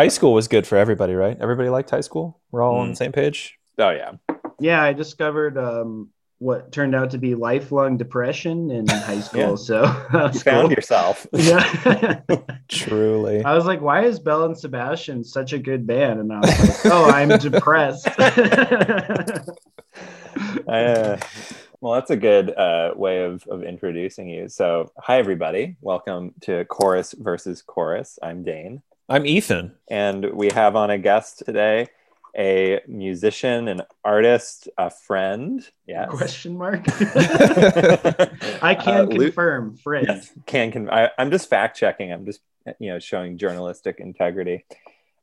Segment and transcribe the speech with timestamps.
[0.00, 0.04] God.
[0.04, 1.36] Yeah, high school was good for everybody, right?
[1.40, 2.40] Everybody liked high school.
[2.50, 2.92] We're all on Mm.
[2.92, 3.58] the same page.
[3.78, 4.12] Oh yeah.
[4.58, 9.40] Yeah, I discovered um, what turned out to be lifelong depression in high school.
[9.40, 9.54] Yeah.
[9.56, 9.82] So
[10.12, 10.72] You found cool.
[10.72, 11.26] yourself.
[11.34, 12.20] Yeah.
[12.68, 13.44] Truly.
[13.44, 16.20] I was like, why is Belle and Sebastian such a good band?
[16.20, 18.08] And I was like, oh, I'm depressed.
[20.68, 21.16] Uh,
[21.80, 24.48] well, that's a good uh, way of, of introducing you.
[24.48, 25.76] So, hi, everybody.
[25.80, 28.18] Welcome to Chorus versus Chorus.
[28.22, 28.82] I'm Dane.
[29.10, 29.74] I'm Ethan.
[29.88, 31.88] And we have on a guest today
[32.38, 35.68] a musician, an artist, a friend.
[35.84, 36.10] Yes.
[36.10, 36.84] Question mark.
[36.86, 38.28] I
[38.62, 40.06] I can confirm, friend.
[40.08, 42.12] Yes, can can I, I'm just fact checking.
[42.12, 42.38] I'm just
[42.78, 44.64] you know showing journalistic integrity.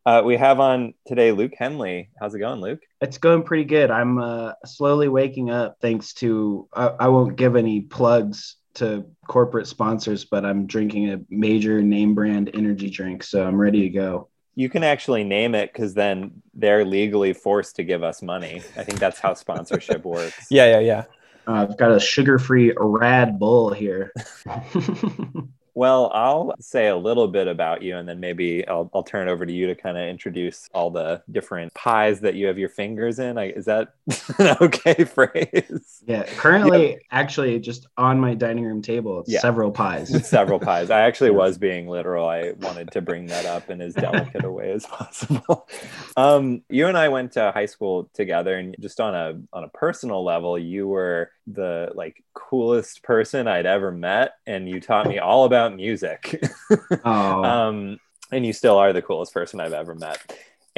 [0.05, 2.09] Uh, we have on today Luke Henley.
[2.19, 2.81] How's it going, Luke?
[2.99, 3.89] It's going pretty good.
[3.89, 9.67] I'm uh, slowly waking up thanks to, I, I won't give any plugs to corporate
[9.67, 13.23] sponsors, but I'm drinking a major name brand energy drink.
[13.23, 14.29] So I'm ready to go.
[14.55, 18.61] You can actually name it because then they're legally forced to give us money.
[18.75, 20.47] I think that's how sponsorship works.
[20.49, 21.03] Yeah, yeah, yeah.
[21.47, 24.11] Uh, I've got a sugar free Red Bull here.
[25.77, 29.31] Well, I'll say a little bit about you, and then maybe I'll, I'll turn it
[29.31, 32.69] over to you to kind of introduce all the different pies that you have your
[32.69, 33.37] fingers in.
[33.37, 33.89] I, is that
[34.39, 36.01] an okay phrase?
[36.07, 36.23] yeah.
[36.35, 39.39] Currently, actually, just on my dining room table, it's Yeah.
[39.39, 40.27] several pies.
[40.27, 40.89] Several pies.
[40.89, 42.27] I actually was being literal.
[42.27, 45.69] I wanted to bring that up in as delicate a way as possible.
[46.15, 49.69] Um, you and I went to high school together, and just on a on a
[49.69, 55.19] personal level, you were the like coolest person I'd ever met, and you taught me
[55.19, 56.41] all about music.
[57.05, 57.99] Oh, um,
[58.31, 60.19] and you still are the coolest person I've ever met.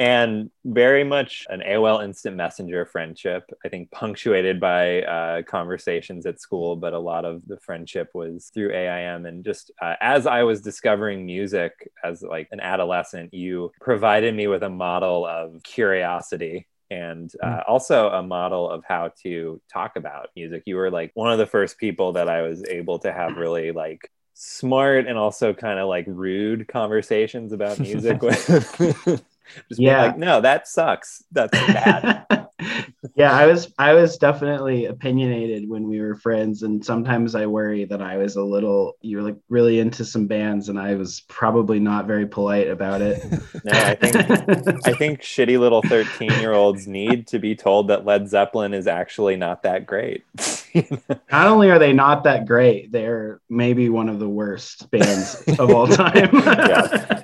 [0.00, 6.40] And very much an AOL Instant Messenger friendship, I think punctuated by uh, conversations at
[6.40, 9.26] school, but a lot of the friendship was through AIM.
[9.26, 14.46] And just uh, as I was discovering music as like an adolescent, you provided me
[14.46, 20.30] with a model of curiosity and uh, also a model of how to talk about
[20.34, 20.62] music.
[20.64, 23.70] You were like one of the first people that I was able to have really
[23.70, 24.10] like
[24.42, 28.46] smart and also kind of like rude conversations about music with.
[29.68, 30.02] Just Yeah.
[30.02, 31.24] like, no, that sucks.
[31.30, 32.24] That's bad.
[33.16, 37.84] yeah, I was I was definitely opinionated when we were friends, and sometimes I worry
[37.86, 41.22] that I was a little you were like really into some bands, and I was
[41.28, 43.22] probably not very polite about it.
[43.64, 44.16] no, I think
[44.86, 48.86] I think shitty little 13 year olds need to be told that Led Zeppelin is
[48.86, 50.24] actually not that great.
[51.32, 55.70] not only are they not that great, they're maybe one of the worst bands of
[55.70, 56.30] all time.
[56.32, 57.22] Yeah.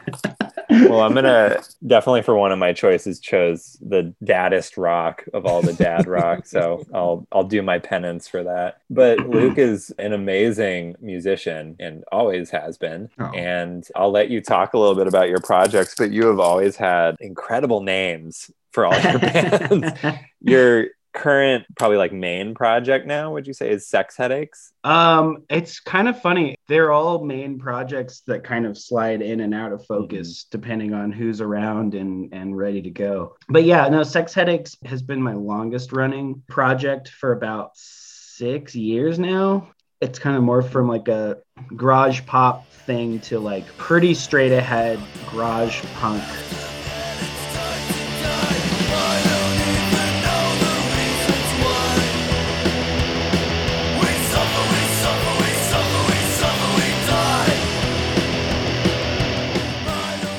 [0.88, 5.62] well, I'm gonna definitely for one of my choices chose the daddest rock of all
[5.62, 8.78] the dad rock, so I'll I'll do my penance for that.
[8.90, 13.30] But Luke is an amazing musician and always has been, Oh.
[13.34, 15.94] and I'll let you talk a little bit about your projects.
[15.96, 20.00] But you have always had incredible names for all your bands.
[20.40, 20.86] your
[21.16, 26.08] current probably like main project now would you say is sex headaches Um, it's kind
[26.08, 26.54] of funny.
[26.68, 31.10] They're all main projects that kind of slide in and out of focus depending on
[31.10, 33.36] who's around and and ready to go.
[33.48, 39.18] But yeah, no, Sex Headaches has been my longest running project for about six years
[39.18, 39.70] now.
[40.00, 41.38] It's kind of more from like a
[41.74, 45.00] garage pop thing to like pretty straight ahead
[45.32, 46.22] garage punk.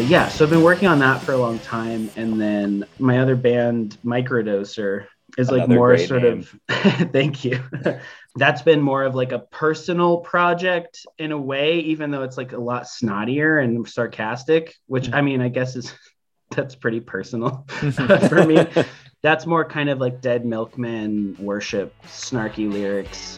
[0.07, 3.36] Yeah, so I've been working on that for a long time, and then my other
[3.36, 5.06] band, Microdoser,
[5.38, 6.48] is like Another more sort name.
[6.69, 7.12] of.
[7.12, 7.62] thank you.
[8.38, 12.54] That's been more of like a personal project in a way, even though it's like
[12.54, 14.75] a lot snottier and sarcastic.
[14.86, 15.25] Which I mm-hmm.
[15.25, 15.94] mean, I guess is
[16.51, 18.27] that's pretty personal mm-hmm.
[18.27, 18.86] for me.
[19.24, 23.38] That's more kind of like Dead Milkmen worship, snarky lyrics.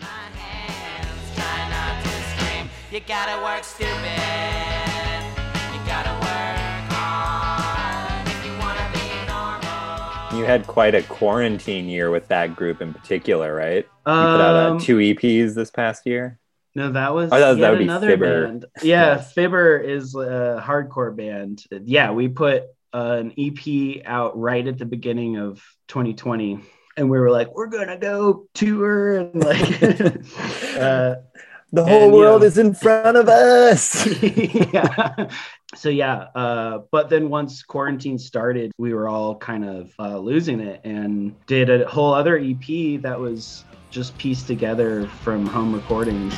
[10.39, 14.55] You had quite a quarantine year with that group in particular right you put out
[14.55, 16.39] uh, Um, two eps this past year
[16.75, 18.45] No, that was, Oh, that was- that yet would be another Fibber.
[18.47, 18.65] band.
[18.81, 19.33] Yeah, Yes.
[19.33, 21.63] Fibber is a hardcore band.
[21.71, 22.63] Yeah, we put
[22.93, 26.59] uh, an EP out right at the beginning of 2020,
[26.95, 29.61] and we were like, we're gonna go tour and like,
[30.77, 31.15] uh,
[31.71, 35.27] the whole And, you world know- is in front of us yeah.
[35.75, 40.59] So yeah, uh, but then once quarantine started, we were all kind of uh, losing
[40.59, 46.33] it, and did a whole other EP that was just pieced together from home recordings.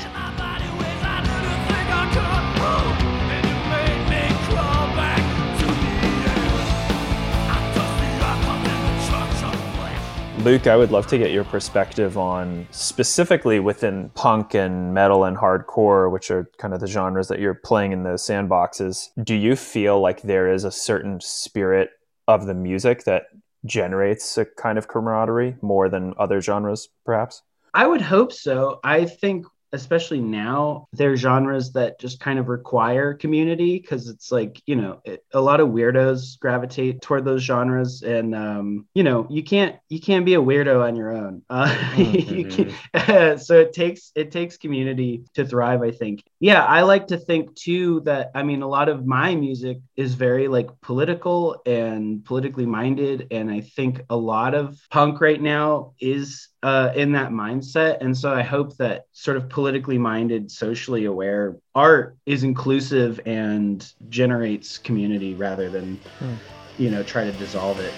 [10.44, 15.38] Luke, I would love to get your perspective on specifically within punk and metal and
[15.38, 19.10] hardcore, which are kind of the genres that you're playing in the sandboxes.
[19.24, 21.92] Do you feel like there is a certain spirit
[22.28, 23.26] of the music that
[23.66, 27.44] generates a kind of camaraderie more than other genres, perhaps?
[27.76, 28.80] I would hope so.
[28.84, 34.32] I think especially now there are genres that just kind of require community because it's
[34.32, 39.04] like you know it, a lot of weirdos gravitate toward those genres and um, you
[39.04, 41.42] know you can't you can't be a weirdo on your own.
[41.52, 46.24] Uh, you can, so it takes it takes community to thrive i think.
[46.40, 50.16] Yeah i like to think too that i mean a lot of my music is
[50.16, 55.94] very like political and politically minded and i think a lot of punk right now
[56.00, 58.02] is uh, in that mindset.
[58.02, 63.94] And so I hope that sort of politically minded, socially aware art is inclusive and
[64.10, 66.34] generates community rather than, Hmm.
[66.80, 67.94] you know, try to dissolve it.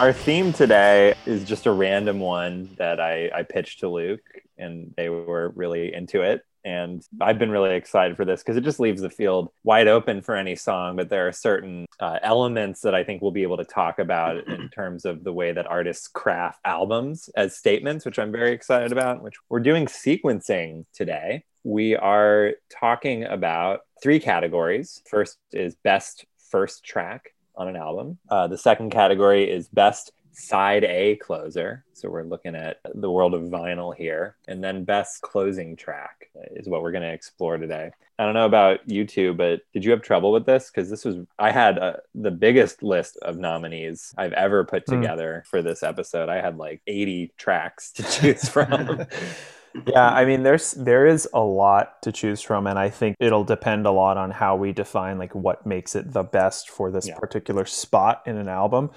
[0.00, 4.22] Our theme today is just a random one that I, I pitched to Luke,
[4.58, 6.44] and they were really into it.
[6.64, 10.22] And I've been really excited for this because it just leaves the field wide open
[10.22, 10.96] for any song.
[10.96, 14.46] But there are certain uh, elements that I think we'll be able to talk about
[14.46, 18.92] in terms of the way that artists craft albums as statements, which I'm very excited
[18.92, 19.22] about.
[19.22, 21.44] Which we're doing sequencing today.
[21.64, 25.02] We are talking about three categories.
[25.08, 28.18] First is best first track on an album.
[28.28, 31.84] Uh, the second category is best side A closer.
[31.92, 34.36] So we're looking at the world of vinyl here.
[34.48, 37.90] And then best closing track is what we're going to explore today.
[38.18, 40.70] I don't know about you two, but did you have trouble with this?
[40.70, 45.00] Because this was, I had uh, the biggest list of nominees I've ever put Hmm.
[45.00, 46.28] together for this episode.
[46.28, 49.06] I had like 80 tracks to choose from.
[49.86, 53.44] yeah, I mean, there's there is a lot to choose from, and I think it'll
[53.44, 57.08] depend a lot on how we define like what makes it the best for this
[57.08, 57.18] Yeah.
[57.18, 58.90] particular spot in an album.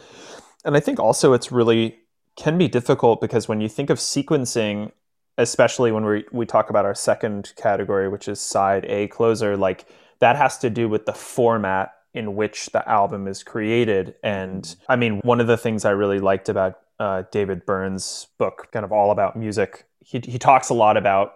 [0.66, 2.00] And I think also it's really
[2.36, 4.92] can be difficult because when you think of sequencing,
[5.38, 9.86] especially when we we talk about our second category, which is side A closer, like
[10.20, 14.16] that has to do with the format in which the album is created.
[14.24, 18.70] And I mean, one of the things I really liked about uh, David Byrne's book,
[18.72, 21.34] kind of all about music, he, he talks a lot about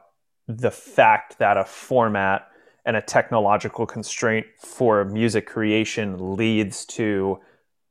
[0.48, 2.48] the fact that a format
[2.86, 7.40] and a technological constraint for music creation leads to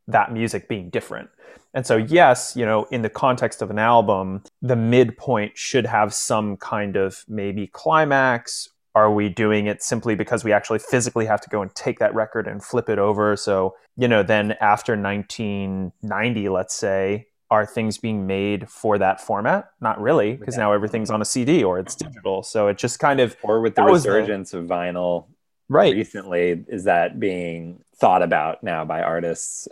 [0.08, 1.30] that music being different.
[1.74, 6.12] And so, yes, you know, in the context of an album, the midpoint should have
[6.14, 8.68] some kind of maybe climax.
[8.94, 12.14] Are we doing it simply because we actually physically have to go and take that
[12.14, 13.36] record and flip it over?
[13.36, 19.70] So, you know, then after 1990, let's say, are things being made for that format?
[19.80, 22.42] Not really, because now everything's on a CD or it's digital.
[22.42, 25.26] So it just kind of, or with the was the- resurgence of vinyl
[25.68, 25.94] right.
[25.94, 29.68] recently, is that being thought about now by artists?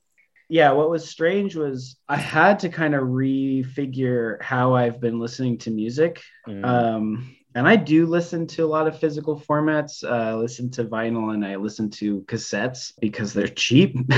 [0.48, 5.58] Yeah, what was strange was I had to kind of refigure how I've been listening
[5.58, 6.22] to music.
[6.46, 6.64] Mm.
[6.64, 10.04] Um, and I do listen to a lot of physical formats.
[10.04, 13.96] Uh, I listen to vinyl and I listen to cassettes because they're cheap.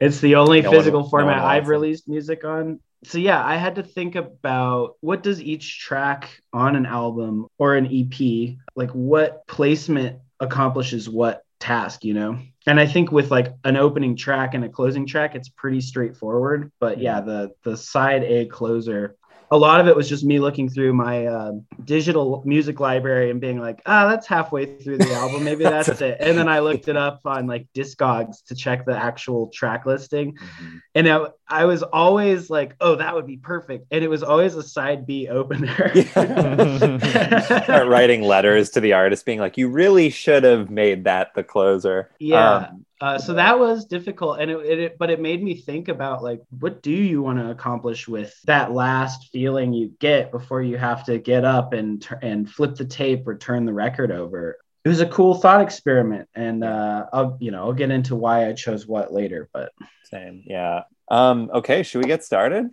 [0.00, 2.80] it's the only No physical no format one wants I've released music on.
[3.04, 7.76] So yeah, I had to think about what does each track on an album or
[7.76, 12.38] an EP, like what placement accomplishes what task, you know?
[12.66, 16.72] And I think with like an opening track and a closing track, it's pretty straightforward.
[16.80, 17.02] But mm-hmm.
[17.02, 19.16] yeah, the the side A closer
[19.50, 21.52] a lot of it was just me looking through my uh,
[21.84, 25.44] digital music library and being like, ah, that's halfway through the album.
[25.44, 26.16] Maybe that's it.
[26.20, 30.34] And then I looked it up on like Discogs to check the actual track listing.
[30.34, 30.80] Mhm.
[30.94, 33.86] And I, I was always like, oh, that would be perfect.
[33.92, 35.94] And it was always a side B opener.
[36.10, 41.44] Start writing letters to the artist being like, you really should have made that the
[41.44, 42.10] closer.
[42.18, 42.56] Yeah.
[42.56, 45.88] Um, Uh, so that was difficult, and it, it, it- but it made me think
[45.88, 50.62] about like, what do you want to accomplish with that last feeling you get before
[50.62, 54.56] you have to get up and and flip the tape or turn the record over?
[54.84, 58.48] It was a cool thought experiment, and uh, I'll you know I'll get into why
[58.48, 59.72] I chose what later, but
[60.04, 60.42] same.
[60.46, 60.84] Yeah.
[61.08, 61.82] Um, okay.
[61.82, 62.70] Should we get started?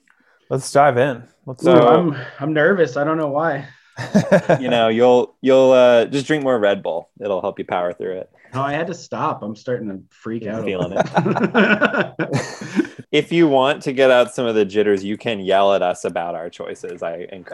[0.50, 1.24] Let's dive in.
[1.46, 2.96] Let's So- Ooh, I'm I'm nervous.
[2.96, 3.68] I don't know why.
[4.60, 7.10] You know, you'll you'll uh, just drink more Red Bull.
[7.20, 8.32] It'll help you power through it.
[8.54, 9.42] No, I had to stop.
[9.42, 10.66] I'm starting to freak You're out.
[10.66, 12.16] feeling little.
[13.12, 16.06] if you want to get out some of the jitters, you can yell at us
[16.06, 17.02] about our choices.
[17.02, 17.52] I encourage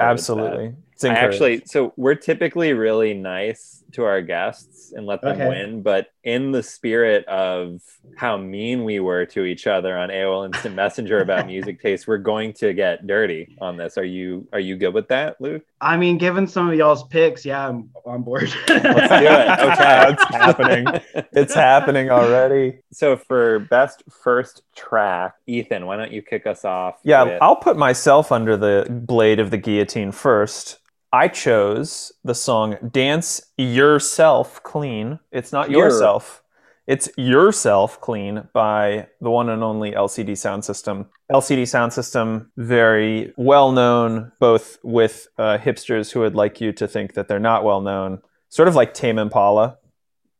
[0.67, 0.75] that.
[1.03, 1.19] Absolutely.
[1.19, 5.47] It's I actually, so we're typically really nice to our guests and let them Okay.
[5.47, 7.81] win, but in the spirit of
[8.17, 12.17] how mean we were to each other on AOL Instant Messenger about music taste, we're
[12.17, 13.97] going to get dirty on this.
[13.97, 15.63] Are you are you good with that, Luke?
[15.81, 18.53] I mean, given some of y'all's picks, yeah, I'm on board.
[18.67, 19.59] Let's do it.
[19.69, 20.15] Okay.
[20.19, 21.01] It's happening.
[21.31, 22.79] It's happening already.
[22.91, 26.95] So for best first track, Ethan, why don't you kick us off?
[27.03, 30.77] Yeah, with- I'll put myself under the blade of the guillotine first.
[31.11, 35.19] I chose the song Dance Yourself Clean.
[35.31, 35.85] It's not Your.
[35.85, 36.43] yourself.
[36.85, 41.07] It's Yourself Clean by the one and only LCD Sound System.
[41.31, 46.87] LCD Sound System, very well known, both with uh, hipsters who would like you to
[46.87, 48.21] think that they're not well known.
[48.49, 49.77] Sort of like Tame Impala.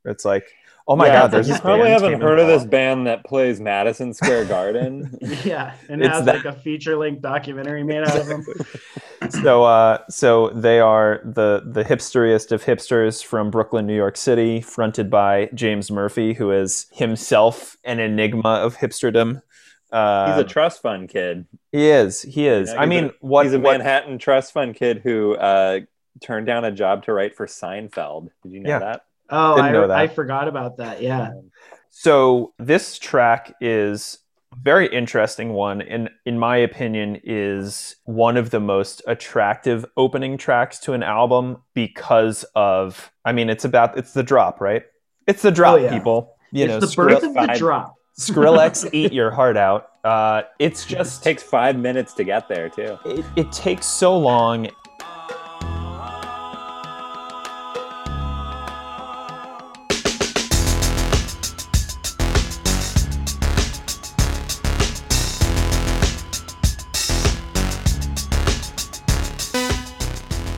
[0.06, 0.46] It's like,
[0.90, 3.08] oh my Yeah, God, there's you this probably band, haven't Tame heard of this band
[3.08, 5.18] that plays Madison Square Garden.
[5.46, 8.44] yeah, and It's has that- like a feature length documentary made out of them.
[9.44, 14.60] so uh so they are the the hipsteriest of hipsters from Brooklyn, New York City,
[14.62, 19.42] fronted by James Murphy, who is himself an enigma of hipsterdom.
[19.92, 21.48] Uh, He's a trust fund kid.
[21.72, 22.22] he is.
[22.22, 22.70] He is.
[22.72, 23.46] Yeah, I mean, a- what?
[23.46, 25.80] He's a what- Manhattan trust fund kid who uh,
[26.22, 28.30] turned down a job to write for Seinfeld.
[28.44, 28.80] Did you know Yeah.
[28.80, 29.02] that?
[29.32, 29.98] Oh, Didn't I, know that.
[29.98, 31.02] I forgot about that.
[31.02, 31.32] Yeah.
[31.90, 34.20] So this track is
[34.54, 40.38] a very interesting one, and in my opinion, is one of the most attractive opening
[40.38, 43.12] tracks to an album because of.
[43.26, 44.84] I mean, it's about it's the drop, right?
[45.28, 45.94] It's the drop, Oh, yeah.
[45.94, 46.36] people.
[46.52, 47.96] You know, it's the birth of the drop.
[48.20, 49.90] Skrillex eat your heart out.
[50.04, 52.98] Uh, it's just takes five minutes to get there too.
[53.06, 54.68] it, it takes so long.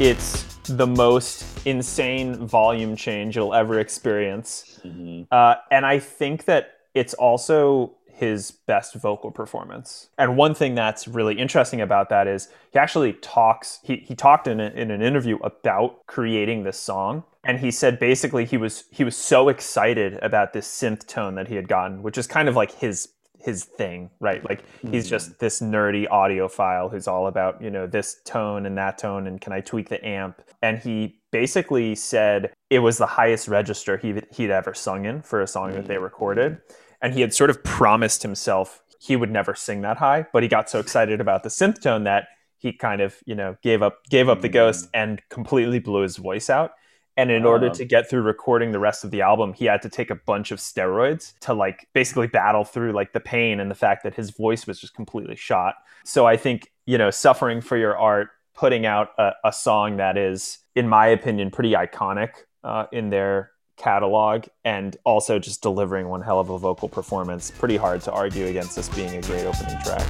[0.01, 4.79] It's the most insane volume change you'll ever experience.
[4.84, 5.27] Mhm.
[5.29, 10.10] Uh, and I think that it's also his best vocal performance.
[10.17, 13.79] And one thing that's really interesting about that is he actually talks.
[13.84, 18.00] He, he talked in, a, in an interview about creating this song, and he said
[18.00, 22.01] basically he was he was so excited about this synth tone that he had gotten,
[22.01, 23.10] which is kind of like his
[23.43, 24.48] his thing, right?
[24.48, 25.38] Like he's just mm-hmm.
[25.39, 29.53] this nerdy audiophile who's all about, you know, this tone and that tone and can
[29.53, 30.41] I tweak the amp?
[30.62, 35.41] And he basically said it was the highest register he he'd ever sung in for
[35.41, 36.03] a song that they mm.
[36.03, 36.60] recorded.
[37.01, 40.50] And he had sort of promised himself he would never sing that high, but he
[40.50, 42.27] got so excited about the synth tone that
[42.60, 44.53] he kind of, you know, gave up gave up the mm.
[44.53, 46.74] ghost and completely blew his voice out.
[47.18, 47.74] And in order Wow.
[47.74, 50.51] to get through recording the rest of the album, he had to take a bunch
[50.51, 54.30] of steroids to like basically battle through like the pain and the fact that his
[54.32, 55.75] voice was just completely shot.
[56.06, 60.18] So I think, you know, suffering for your art, putting out a, a song that
[60.18, 62.32] is, in my opinion, pretty iconic
[62.63, 67.77] uh, in their catalog and also just delivering one hell of a vocal performance, pretty
[67.77, 70.06] hard to argue against this being a great opening track.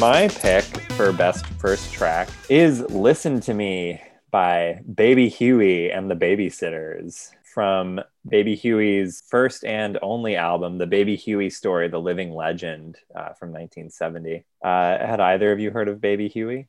[0.00, 6.14] My pick for best first track is "Listen to Me" by Baby Huey and the
[6.14, 12.96] Babysitters from Baby Huey's first and only album, The Baby Huey Story: The Living Legend,
[13.14, 14.46] uh, from 1970.
[14.64, 16.66] Uh, had either of you heard of Baby Huey?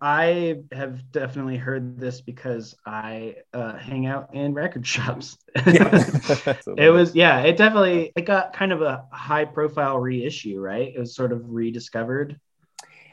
[0.00, 5.36] I have definitely heard this because I uh, hang out in record shops.
[5.56, 10.90] it was yeah, it definitely it got kind of a high profile reissue, right?
[10.96, 12.40] It was sort of rediscovered.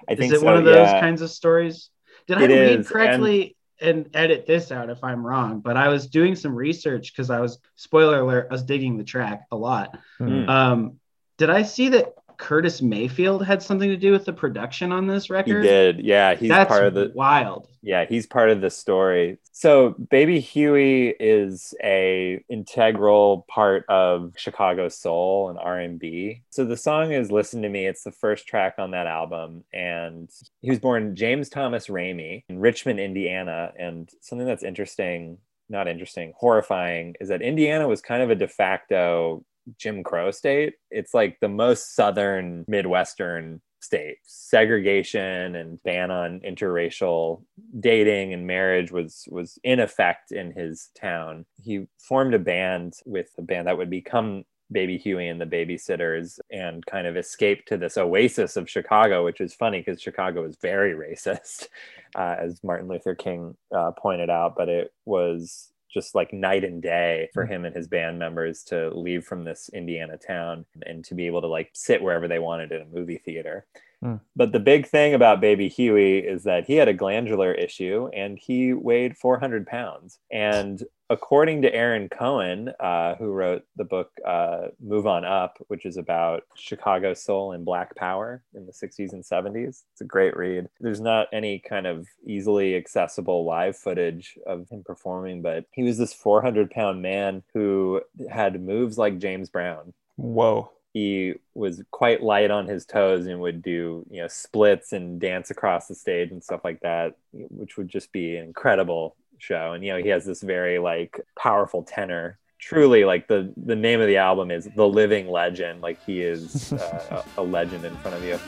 [0.10, 1.00] I Is it so, one of those yeah.
[1.00, 1.90] kinds of stories?
[2.28, 3.56] Did I read is, correctly?
[3.82, 7.40] And edit this out if I'm wrong, but I was doing some research because I
[7.40, 9.98] was spoiler alert, I was digging the track a lot.
[10.18, 10.50] Hmm.
[10.50, 11.00] Um,
[11.38, 15.30] did I see that Curtis Mayfield had something to do with the production on this
[15.30, 15.62] record.
[15.62, 16.36] He did, yeah.
[16.36, 17.68] He's That's part of the wild.
[17.84, 19.38] Yeah, he's part of the story.
[19.52, 26.44] So Baby Huey is a integral part of Chicago soul and R&B.
[26.50, 27.86] So the song is Listen to Me.
[27.86, 30.30] It's the first track on that album and
[30.62, 36.32] he was born James Thomas Ramey in Richmond, Indiana and something that's interesting, not interesting,
[36.38, 39.44] horrifying is that Indiana was kind of a de facto
[39.78, 40.74] Jim Crow state.
[40.92, 44.18] It's like the most southern Midwestern state.
[44.24, 47.44] Segregation and ban on interracial
[47.80, 51.46] dating and marriage was was in effect in his town.
[51.64, 56.40] He formed a band with a band that would become Baby Huey and the Babysitters
[56.52, 60.58] and kind of escape to this oasis of Chicago, which is funny because Chicago is
[60.62, 61.68] very racist,
[62.16, 64.54] uh, as Martin Luther King uh, pointed out.
[64.56, 67.50] But it was just like night and day for mm.
[67.50, 71.42] him and his band members to leave from this Indiana town and to be able
[71.42, 73.66] to like sit wherever they wanted in a movie theater.
[74.02, 74.16] Hmm.
[74.36, 78.38] But the big thing about baby Huey is that he had a glandular issue and
[78.40, 80.20] he weighed 400 pounds.
[80.32, 85.86] And according to Aaron Cohen, uh, who wrote the book uh, Move On Up, which
[85.86, 90.38] is about Chicago soul and black power in the 60s and 70s, it's a great
[90.38, 90.70] read.
[90.80, 95.98] There's not any kind of easily accessible live footage of him performing, but he was
[95.98, 98.02] this 400 pound man who
[98.32, 100.70] had moves like James Brown Whoa.
[100.94, 105.52] He was quite light on his toes and would do you know splits and dance
[105.52, 109.74] across the stage and stuff like that which would just be an incredible show.
[109.74, 112.38] And you know he has this very like powerful tenor.
[112.60, 115.82] Truly like the the name of the album is the living legend.
[115.82, 118.40] Like he is uh, a, a legend in front of you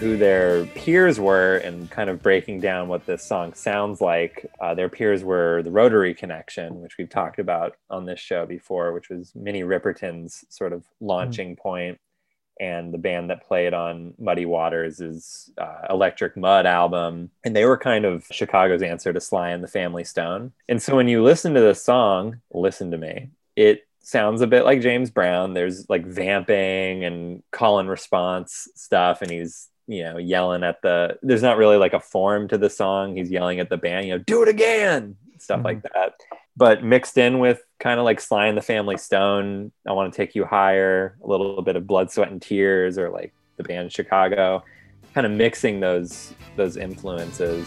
[0.00, 4.50] who their peers were and kind of breaking down what this song sounds like.
[4.58, 8.94] Uh, their peers were the Rotary Connection, which we've talked about on this show before,
[8.94, 11.98] which was Minnie Riperton's sort of launching point,
[12.58, 17.30] and the band that played on Muddy Waters' uh, Electric Mud album.
[17.44, 20.52] And they were kind of Chicago's answer to Sly and the Family Stone.
[20.66, 24.64] And so when you listen to this song, listen to me, it sounds a bit
[24.64, 25.52] like James Brown.
[25.52, 31.18] There's like vamping and call and response stuff, and he's you know yelling at the.
[31.22, 33.16] There's not really like a form to the song.
[33.16, 35.88] He's yelling at the band, you know, do it again, stuff like mm-hmm.
[35.94, 36.14] that.
[36.56, 40.16] But mixed in with kind of like Sly and the Family Stone, I want to
[40.16, 43.92] take you higher, a little bit of Blood, Sweat, and Tears, or like the band
[43.92, 44.62] Chicago,
[45.14, 47.66] kind of mixing those those influences.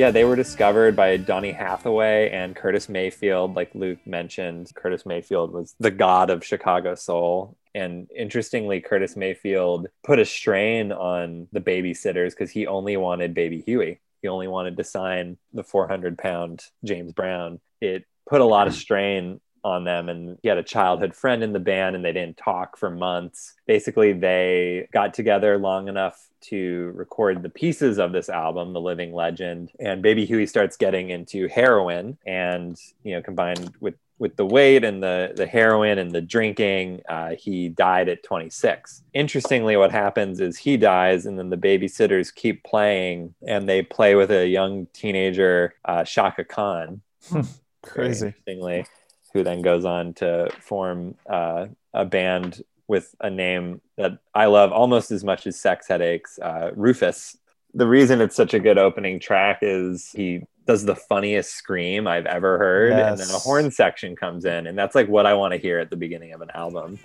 [0.00, 3.54] Yeah, they were discovered by Donny Hathaway and Curtis Mayfield.
[3.54, 7.58] Like Luke mentioned, Curtis Mayfield was the god of Chicago soul.
[7.74, 13.60] And interestingly, Curtis Mayfield put a strain on the babysitters because he only wanted baby
[13.60, 14.00] Huey.
[14.22, 17.60] He only wanted to sign the 400 pound James Brown.
[17.82, 21.52] It put a lot of strain on them and he had a childhood friend in
[21.52, 23.54] the band and they didn't talk for months.
[23.66, 29.12] Basically they got together long enough to record the pieces of this album the living
[29.12, 34.46] legend and baby huey starts getting into heroin and you know combined with with the
[34.46, 39.92] weight and the the heroin and the drinking uh, he died at 26 interestingly what
[39.92, 44.48] happens is he dies and then the babysitters keep playing and they play with a
[44.48, 47.02] young teenager uh, Chaka Khan.
[47.82, 48.26] Crazy.
[48.26, 48.86] interestingly,
[49.32, 54.72] who then goes on to form uh, a band with a name that I love
[54.72, 57.36] almost as much as Sex Headaches, uh, Rufus.
[57.74, 62.26] The reason it's such a good opening track is he does the funniest scream I've
[62.26, 65.52] ever heard, and then a horn section comes in, and that's like what I want
[65.52, 66.98] to hear at the beginning of an album.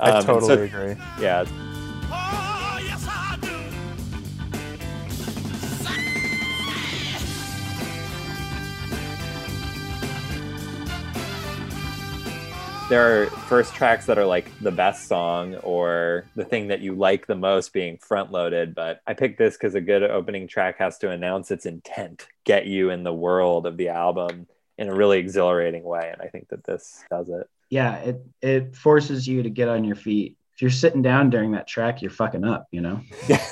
[0.00, 0.96] I Um, so- totally agree.
[1.20, 1.44] yeah,
[12.92, 16.94] there are first tracks that are like the best song or the thing that you
[16.94, 20.78] like the most being front loaded but i picked this because a good opening track
[20.78, 24.94] has to announce its intent get you in the world of the album in a
[24.94, 29.42] really exhilarating way and i think that this does it Yeah, it it forces you
[29.42, 30.36] to get on your feet.
[30.54, 33.00] If you're sitting down during that track, you're fucking up, you know?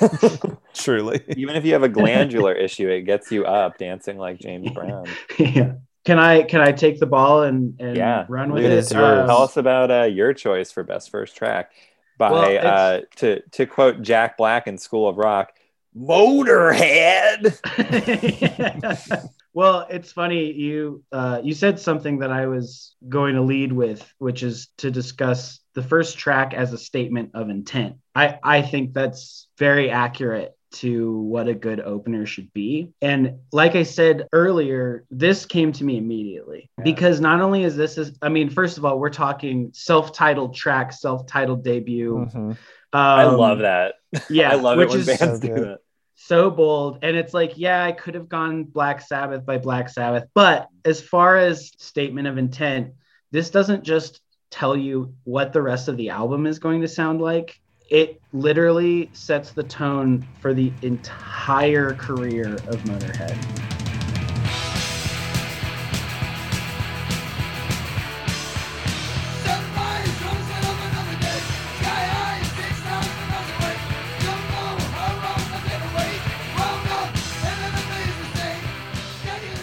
[0.75, 1.19] Truly.
[1.35, 5.07] even if you have a glandular issue it gets you up dancing like james brown
[5.39, 5.73] yeah.
[6.05, 8.95] Can I can I take the ball and, and yeah run with Luke, it?
[8.95, 11.71] Um, tell us about uh, your choice for best first track
[12.17, 15.53] by Well, uh, to to quote jack black in school of rock
[15.95, 17.59] motorhead
[19.53, 24.11] well, it's funny you uh, you said something that I was going to lead with,
[24.17, 27.97] which is to discuss the first track as a statement of intent.
[28.15, 32.89] I I think that's very accurate to what a good opener should be.
[33.01, 36.83] And like I said earlier, this came to me immediately Yeah.
[36.85, 40.93] because not only is this, is, I mean, first of all, we're talking self-titled track,
[40.93, 42.27] self-titled debut.
[42.31, 42.57] Mhm.
[42.93, 43.95] i Um, love that
[44.29, 45.77] Yeah, i love which it when is bands so do that
[46.15, 50.25] so bold and it's like yeah i could have gone black sabbath by black sabbath
[50.35, 52.91] but as far as statement of intent
[53.31, 54.19] this doesn't just
[54.51, 57.61] tell you what the rest of the album is going to sound like.
[57.91, 63.35] It literally sets the tone for the entire career of Motorhead.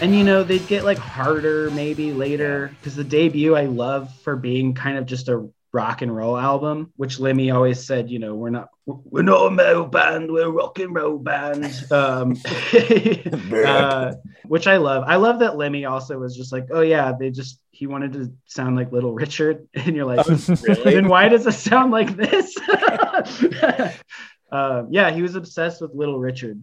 [0.03, 2.73] And you know, they'd get like harder maybe later.
[2.79, 6.93] Because the debut I love for being kind of just a rock and roll album,
[6.97, 10.51] which Lemmy always said, you know, we're not we're not a metal band, we're a
[10.51, 11.65] rock and roll band.
[11.91, 12.37] Um,
[13.65, 14.13] uh,
[14.47, 15.05] which I love.
[15.07, 18.33] I love that Lemmy also was just like, oh yeah, they just he wanted to
[18.47, 20.95] sound like Little Richard, and you're like, really?
[20.95, 22.57] then why does it sound like this?
[24.51, 26.63] uh, yeah, he was obsessed with Little Richard.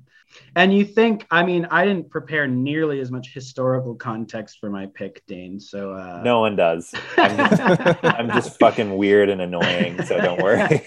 [0.56, 4.86] And you think, I mean, I didn't prepare nearly as much historical context for my
[4.86, 5.60] pick, Dane.
[5.60, 6.93] So uh, No one does.
[7.17, 7.62] I'm just,
[8.04, 10.82] I'm just fucking weird and annoying, so don't worry.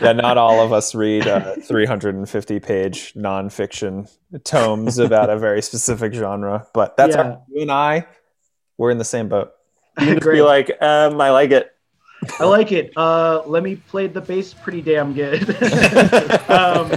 [0.00, 4.10] yeah, not all of us read uh, 350 page nonfiction
[4.44, 7.22] tomes about a very specific genre, but that's Yeah.
[7.22, 8.06] our, you and I,
[8.76, 9.52] we're in the same boat.
[10.00, 11.70] You just be like, um, I like it.
[12.40, 12.92] I like it.
[12.96, 15.42] Uh, let me play the bass pretty damn good.
[16.50, 16.90] um,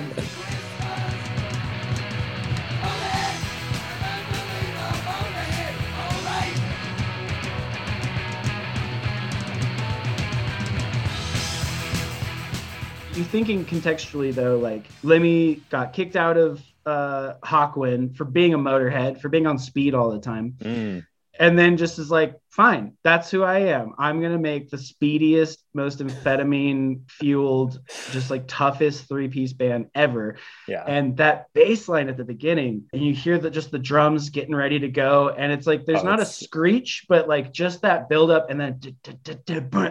[13.44, 19.20] thinking contextually though, like Lemmy got kicked out of uh, Hawkwind for being a motorhead,
[19.20, 21.06] for being on speed all the time Mm.
[21.38, 23.94] and then just is like, fine, that's who I am.
[23.98, 30.38] I'm gonna make the speediest, most amphetamine fueled, just like toughest three piece band ever.
[30.66, 30.86] Yeah.
[30.88, 34.56] And that bass line at the beginning, and you hear that just the drums getting
[34.56, 38.08] ready to go, and it's like there's Oh, not a screech, but like just that
[38.08, 38.80] build up, and then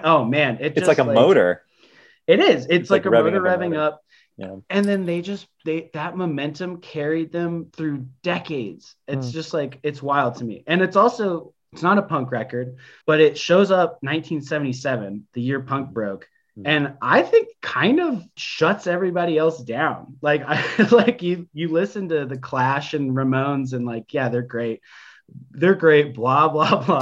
[0.03, 1.61] oh man, it It's like a motor.
[2.27, 2.67] It is.
[2.71, 4.01] It's, It's like, like a revving motor up revving up.
[4.37, 4.57] Yeah.
[4.71, 8.97] And then they just they that momentum carried them through decades.
[9.07, 9.33] It's Hmm.
[9.33, 10.65] just like it's wild to me.
[10.67, 15.61] And it's also it's not a punk record, but it shows up 1977, the year
[15.61, 16.29] punk broke.
[16.57, 16.63] Hmm.
[16.67, 20.17] And I think kind of shuts everybody else down.
[20.23, 24.43] Like I like you you listen to the Clash and Ramones and like yeah, they're
[24.43, 24.81] great.
[25.57, 27.01] They're great, blah blah blah.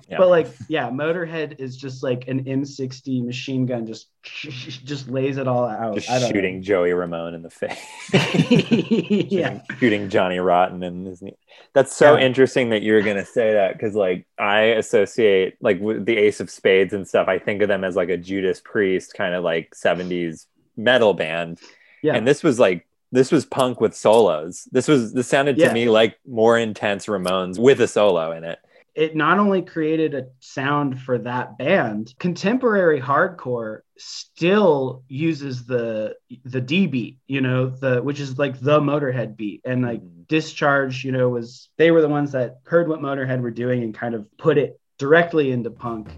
[0.08, 0.16] Yeah.
[0.16, 5.46] But like, yeah, Motorhead is just like an M60 machine gun, just just lays it
[5.46, 5.96] all out.
[5.96, 7.78] Just I don't shooting Joey Ramone in the face.
[8.12, 11.36] yeah, shooting, shooting Johnny Rotten in his knee.
[11.74, 12.24] That's so Yeah.
[12.24, 16.50] interesting that you're gonna say that because like I associate like with the Ace of
[16.50, 17.28] Spades and stuff.
[17.28, 21.60] I think of them as like a Judas Priest kind of like '70s metal band,
[22.02, 22.14] yeah.
[22.14, 24.68] and this was like this was punk with solos.
[24.72, 25.72] This was this sounded to Yeah.
[25.72, 28.58] me like more intense Ramones with a solo in it.
[28.94, 36.60] it not only created a sound for that band, contemporary hardcore still uses the the
[36.60, 40.26] D beat, you know, the which is like the Motorhead beat, and like Mhm.
[40.28, 43.94] Discharge, you know, was they were the ones that heard what Motorhead were doing and
[43.94, 46.08] kind of put it directly into punk.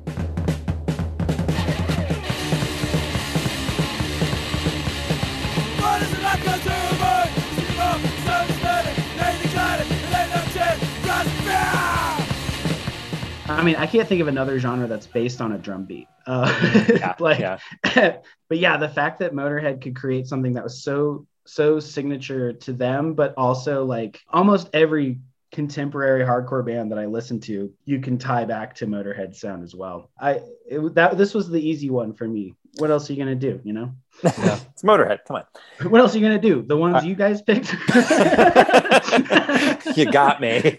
[13.61, 16.09] I mean, I can't think of another genre that's based on a drum beat.
[16.27, 16.51] Uh,
[16.89, 17.59] Yeah, like, yeah.
[18.49, 22.73] but yeah, the fact that Motorhead could create something that was so so signature to
[22.73, 25.19] them, but also like almost every
[25.53, 29.75] contemporary hardcore band that I listen to, you can tie back to Motorhead sound as
[29.75, 30.11] well.
[30.19, 32.55] I it, that this was the easy one for me.
[32.79, 33.61] What else are you gonna do?
[33.63, 33.93] You know,
[34.23, 35.19] it's Motorhead.
[35.27, 35.91] Come on.
[35.91, 36.63] what else are you gonna do?
[36.63, 37.75] The ones Uh, you guys picked.
[39.97, 40.59] You got me.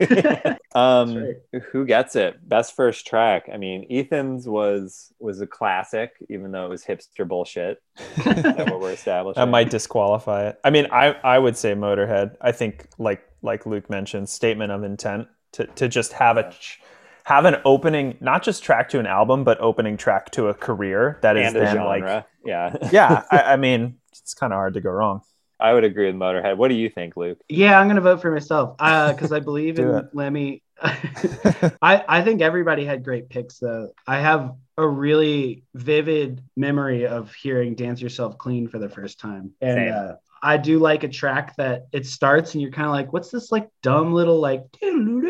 [0.75, 2.47] um, That's who gets it?
[2.47, 3.49] Best first track.
[3.51, 7.81] I mean, Ethan's was was a classic, even though it was hipster bullshit.
[8.17, 9.39] Is that what we're establishing?
[9.39, 10.59] That might disqualify it.
[10.63, 12.35] I mean, I, I would say Motorhead.
[12.41, 16.81] I think like like Luke mentioned, statement of intent to, to just have a ch-
[17.23, 21.19] have an opening, not just track to an album, but opening track to a career
[21.21, 21.87] that is and a then genre.
[21.87, 23.23] like yeah, yeah.
[23.31, 25.21] I, I mean, it's kind of hard to go wrong.
[25.61, 26.57] I would agree with Motorhead.
[26.57, 27.39] What do you think, Luke?
[27.47, 30.05] Yeah, I'm gonna vote for myself because I believe in it.
[30.13, 30.63] Lemmy.
[30.81, 33.91] I I think everybody had great picks though.
[34.07, 39.51] I have a really vivid memory of hearing "Dance Yourself Clean" for the first time,
[39.61, 43.13] and uh, I do like a track that it starts and you're kind of like,
[43.13, 45.23] "What's this like dumb little like?" and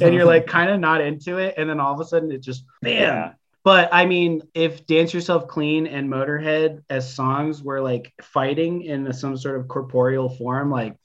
[0.00, 2.64] you're like kind of not into it, and then all of a sudden it just
[2.80, 2.94] bam.
[2.94, 3.32] Yeah.
[3.64, 9.12] But I mean, if Dance Yourself Clean and Motorhead as songs were like fighting in
[9.12, 10.96] some sort of corporeal form, like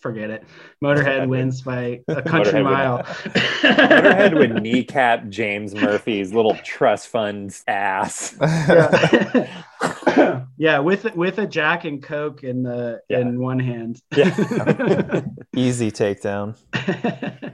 [0.00, 0.44] forget it.
[0.82, 3.02] Motorhead wins by a country Motorhead would- mile.
[3.02, 8.34] Motorhead would kneecap James Murphy's little trust fund's ass.
[8.40, 10.46] yeah.
[10.56, 13.18] yeah, with with a Jack and Coke in the Yeah.
[13.20, 14.00] in one hand.
[14.16, 15.20] Yeah.
[15.54, 16.56] Easy takedown.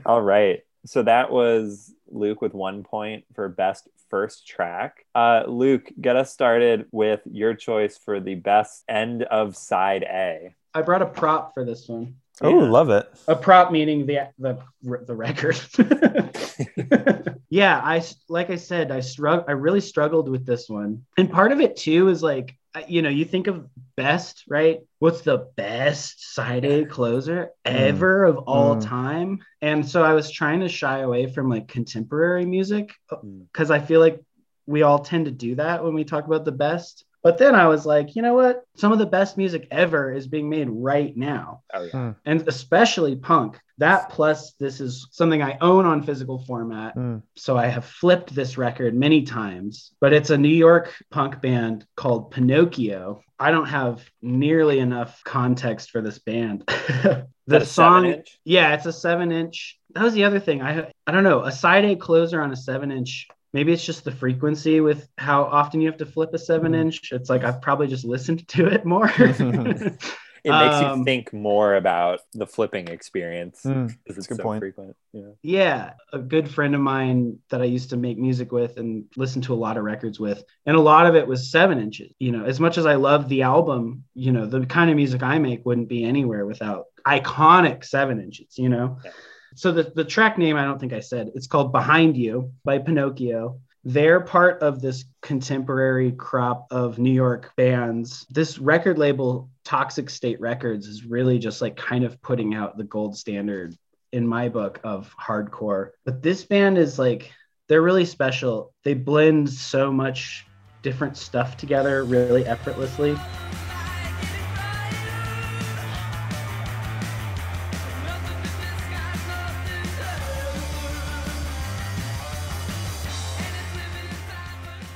[0.05, 0.61] All right.
[0.85, 5.05] So that was Luke with one point for best first track.
[5.15, 10.53] Uh, Luke, get us started with your choice for the best end of side A.
[10.73, 12.15] I brought a prop for this one.
[12.41, 12.69] Oh, Yeah.
[12.69, 13.07] love it.
[13.27, 15.59] A prop meaning the the the record.
[17.49, 21.51] yeah, I like I said, I strugg I really struggled with this one, and part
[21.51, 22.55] of it too is like I-
[22.87, 24.79] you know you think of best right.
[24.99, 28.81] What's the best side A closer ever of all Mm.
[28.85, 29.39] time?
[29.61, 33.47] And so I was trying to shy away from like contemporary music Mm.
[33.51, 34.19] because I feel like
[34.65, 37.05] we all tend to do that when we talk about the best.
[37.21, 38.63] But then I was like, you know what?
[38.75, 42.13] Some of the best music ever is being made right now Oh, yeah.
[42.25, 43.59] and especially punk.
[43.83, 46.95] That plus this is something I own on physical format.
[46.95, 47.21] Mm.
[47.35, 51.85] So I have flipped this record many times, but it's a New York punk band
[51.95, 53.21] called Pinocchio.
[53.37, 56.69] I don't have nearly enough context for this band.
[57.45, 58.39] The song, inch?
[58.45, 59.77] yeah, it's a seven inch.
[59.93, 60.61] That was the other thing.
[60.61, 61.43] I I don't know.
[61.43, 63.27] A side A closer on a seven inch.
[63.51, 66.79] Maybe it's just the frequency with how often you have to flip a seven Mhm.
[66.83, 67.11] inch.
[67.11, 69.11] It's like I've probably just listened to it more.
[70.43, 74.29] It makes you Um, think more about the flipping experience Mm, because that's it's a
[74.29, 74.59] good so point.
[74.59, 74.95] frequent.
[75.13, 75.21] Yeah.
[75.41, 79.41] Yeah, a good friend of mine that I used to make music with and listen
[79.43, 80.43] to a lot of records with.
[80.65, 82.13] And a lot of it was seven inches.
[82.19, 85.23] You know, as much as I love the album, you know, the kind of music
[85.23, 88.97] I make wouldn't be anywhere without iconic seven inches, you know?
[89.05, 89.11] Yeah.
[89.55, 92.79] So the, the track name, I don't think I said, it's called Behind You by
[92.79, 93.59] Pinocchio.
[93.85, 98.25] They're part of this contemporary crop of New York bands.
[98.29, 102.83] This record label, Toxic State Records, is really just like kind of putting out the
[102.83, 103.75] gold standard
[104.11, 105.91] in my book of hardcore.
[106.05, 107.31] But this band is like,
[107.67, 108.73] they're really special.
[108.83, 110.45] They blend so much
[110.81, 113.17] different stuff together really effortlessly.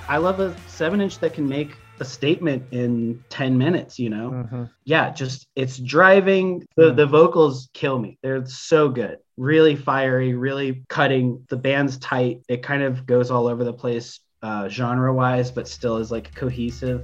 [0.09, 4.29] I love a seven inch that can make a statement in 10 minutes, you know?
[4.31, 4.69] Mhm.
[4.85, 6.63] yeah, just it's driving.
[6.75, 6.95] The Mm.
[6.95, 8.17] the vocals kill me.
[8.21, 9.17] They're so good.
[9.37, 11.43] Really fiery, really cutting.
[11.49, 12.41] The band's tight.
[12.47, 16.33] It kind of goes all over the place uh, genre wise, but still is like
[16.35, 17.03] cohesive.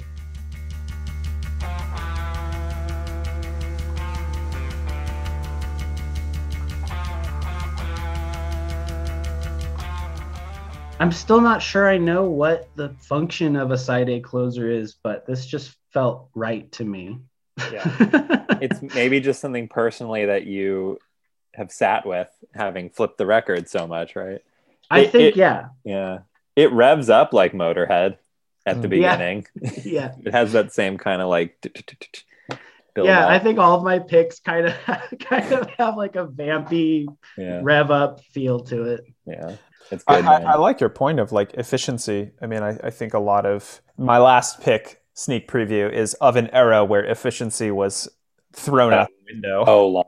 [11.04, 14.96] I'm still not sure I know what the function of a side A closer is,
[15.04, 17.20] but this just felt right to me.
[17.72, 18.40] Yeah.
[18.62, 20.98] It's maybe just something personally that you
[21.56, 24.42] have sat with having flipped the record so much, right?
[24.90, 26.20] I It- think it- yeah, Yeah.
[26.56, 28.16] It revs up like Motorhead
[28.66, 29.02] at the Mm.
[29.02, 29.16] Yeah.
[29.18, 29.48] beginning.
[29.84, 31.60] yeah, It has that same kind of like
[32.96, 33.26] yeah.
[33.26, 33.30] up.
[33.30, 34.76] I think all of my picks kind of
[35.20, 39.04] kind of have like a vampy yeah, rev up feel to it.
[39.26, 39.58] yeah.
[39.94, 40.26] It's I, good.
[40.26, 40.48] I, man.
[40.48, 42.32] I like your point of like efficiency.
[42.42, 46.36] I mean, I, I think a lot of my last pick sneak preview is of
[46.36, 48.10] an era where efficiency was
[48.54, 49.64] thrown out the window.
[49.68, 50.04] oh long.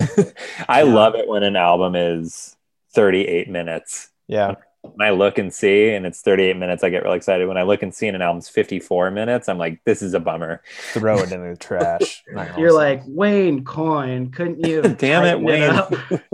[0.68, 0.92] I Yeah.
[0.94, 2.56] love it when an album is
[2.92, 4.10] 38 minutes.
[4.26, 4.54] Yeah.
[4.82, 7.46] When I look and see and it's 38 minutes, I get really excited.
[7.46, 10.20] When I look and see and an album's 54 minutes, I'm like, this is a
[10.20, 10.62] bummer.
[10.94, 12.22] Throw it in the trash.
[12.56, 12.74] You're listen.
[12.74, 14.80] like Wayne Coyne, couldn't you?
[14.98, 15.70] Damn it, tighten Wayne.
[15.70, 15.92] up,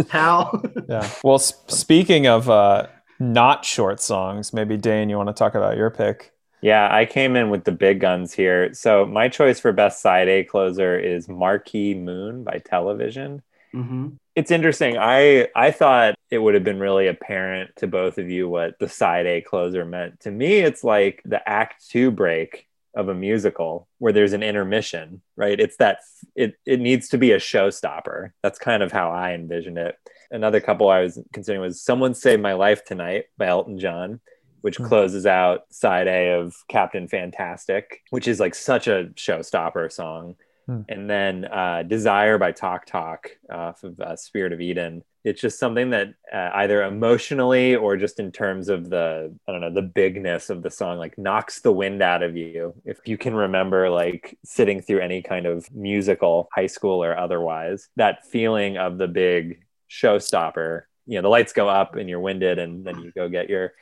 [0.09, 0.63] pal.
[0.89, 1.11] yeah.
[1.25, 2.87] Well, s- speaking of uh,
[3.19, 6.33] not short songs, maybe Dane, you want to talk about your pick?
[6.63, 8.73] Yeah, I came in with the big guns here.
[8.75, 13.43] So my choice for best side A closer is Marquee Moon by Television.
[13.73, 14.97] hmm It's interesting.
[14.99, 18.89] I I thought it would have been really apparent to both of you what the
[18.89, 20.21] side A closer meant.
[20.21, 25.23] To me, it's like the act 2 break of a musical where there's an intermission,
[25.37, 25.59] right?
[25.61, 25.99] It's that
[26.35, 28.33] it it needs to be a showstopper.
[28.43, 29.97] That's kind of how I envisioned it.
[30.31, 34.21] Another couple I was considering was Someone Saved My Life Tonight by Elton John,
[34.63, 34.87] which Hmm.
[34.87, 40.37] closes out side A of Captain Fantastic, which is like such a showstopper song.
[40.67, 40.81] Hmm.
[40.89, 45.05] And then uh, Desire by Talk Talk off of uh, Spirit of Eden.
[45.23, 49.61] It's just something that uh, either emotionally or just in terms of the, I don't
[49.61, 52.75] know, the bigness of the song, like knocks the wind out of you.
[52.85, 57.89] If you can remember, like sitting through any kind of musical, high school or otherwise,
[57.97, 62.59] that feeling of the big showstopper, you know, the lights go up and you're winded
[62.59, 63.73] and then you go get your,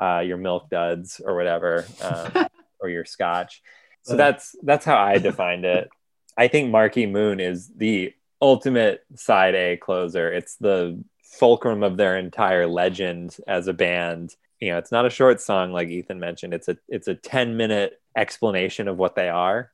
[0.00, 2.46] uh, your milk duds or whatever, um,
[2.80, 3.62] or your scotch.
[4.02, 5.88] So that's, that's how I defined it.
[6.36, 10.32] I think Marquee Moon is the ultimate side A closer.
[10.32, 14.34] It's the fulcrum of their entire legend as a band.
[14.60, 16.54] You know, it's not a short song like Ethan mentioned.
[16.54, 19.72] It's a it's a 10 minute explanation of what they are.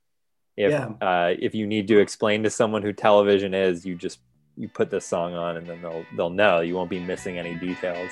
[0.56, 0.88] If Yeah.
[1.00, 4.18] uh, if you need to explain to someone who television is, you just
[4.58, 6.60] you put this song on and then they'll they'll know.
[6.60, 8.10] You won't be missing any details.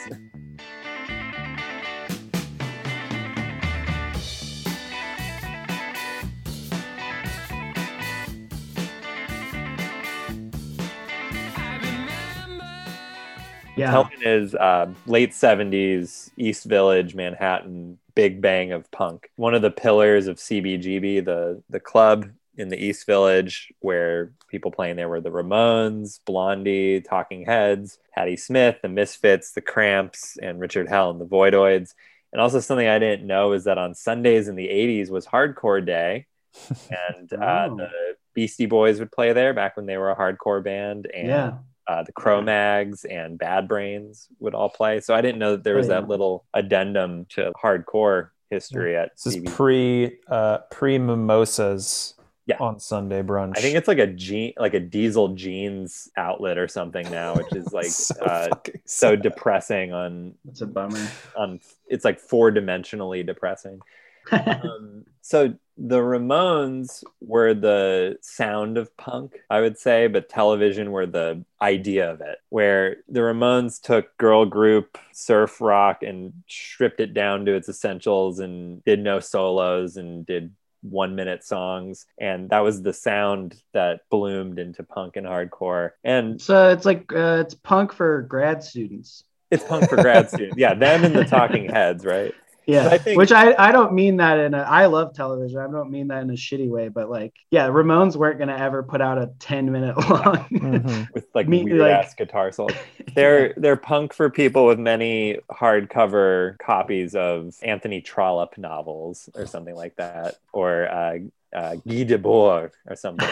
[13.76, 13.90] Yeah.
[13.90, 19.30] Television is uh, late 70s, East Village, Manhattan, big bang of punk.
[19.36, 24.70] One of the pillars of CBGB, the, the club in the East Village, where people
[24.70, 30.58] playing there were the Ramones, Blondie, Talking Heads, Patti Smith, the Misfits, the Cramps, and
[30.60, 31.94] Richard Hell and the Voidoids.
[32.32, 35.84] And also something I didn't know is that on Sundays in the 80s was Hardcore
[35.84, 36.26] Day.
[37.18, 37.76] And uh, Oh.
[37.76, 37.88] the
[38.34, 41.06] Beastie Boys would play there back when they were a hardcore band.
[41.14, 41.52] And yeah.
[41.86, 45.00] uh, the Cro-Mags and Bad Brains would all play.
[45.00, 46.00] So I didn't know that there was Oh, yeah.
[46.00, 52.14] that little addendum to hardcore history at This is pre uh, pre mimosas
[52.46, 52.58] Yeah.
[52.60, 53.54] on Sunday brunch.
[53.56, 57.52] I think it's like a jean, like a diesel jeans outlet or something now, which
[57.52, 58.48] is like so, uh,
[58.84, 61.08] so depressing on It's a bummer.
[61.36, 61.60] on.
[61.88, 63.80] It's like four dimensionally depressing.
[64.32, 71.06] um, so the Ramones were the sound of punk, I would say, but television were
[71.06, 72.38] the idea of it.
[72.48, 78.38] Where the Ramones took girl group surf rock and stripped it down to its essentials
[78.38, 80.52] and did no solos and did
[80.90, 85.90] one minute songs and that was the sound that bloomed into punk and hardcore.
[86.04, 89.24] And so it's like uh, it's punk for grad students.
[89.50, 90.56] it's punk for grad students.
[90.56, 92.34] Yeah them and the talking heads right
[92.66, 95.58] Yeah, I think- which I, I don't mean that in a I love television.
[95.58, 98.82] I don't mean that in a shitty way, but like yeah, Ramones weren't gonna ever
[98.82, 100.46] put out a ten minute long.
[100.50, 101.12] Mhm.
[101.14, 102.74] with like Me- weird like- ass guitar solos
[103.14, 109.74] they're they're punk for people with many hardcover copies of Anthony Trollope novels or something
[109.76, 111.18] like that, or uh,
[111.54, 113.28] uh, Guy Debord or something.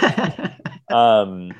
[0.90, 1.52] um,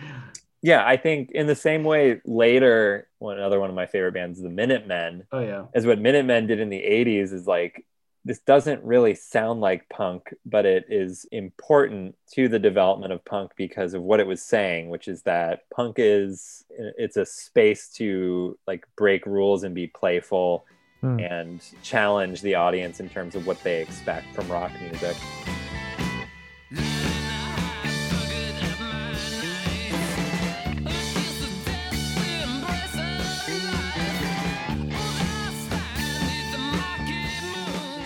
[0.65, 4.41] yeah, I think in the same way later, one another one of my favorite bands,
[4.41, 7.35] the Minutemen, oh yeah, is what Minutemen did in the '80s.
[7.35, 7.85] Is like
[8.25, 13.51] this doesn't really sound like punk, but it is important to the development of punk
[13.59, 16.65] because of what it was saying, which is that punk is
[16.97, 20.65] it's a space to like break rules and be playful
[21.03, 21.21] Hmm.
[21.21, 25.15] and challenge the audience in terms of what they expect from rock music.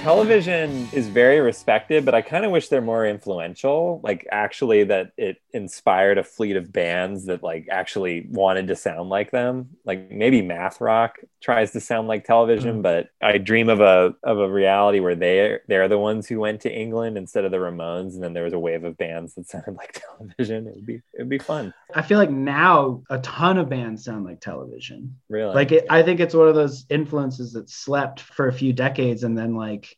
[0.09, 4.01] Television is very respected, but I kind of wish they're more influential.
[4.03, 9.11] Like actually that it inspired a fleet of bands that like actually wanted to sound
[9.11, 9.68] like them.
[9.85, 12.83] Like maybe math rock tries to sound like television, Mm.
[12.83, 16.62] but I dream of a of a reality where they they're the ones who went
[16.62, 19.47] to England instead of the Ramones, and then there was a wave of bands that
[19.53, 20.66] sounded like television.
[20.68, 24.05] It would be it would be fun, I feel like now a ton of bands
[24.05, 25.16] sound like television.
[25.29, 25.55] really.
[25.55, 29.23] Like it, I think it's one of those influences that slept for a few decades
[29.23, 29.97] and then like,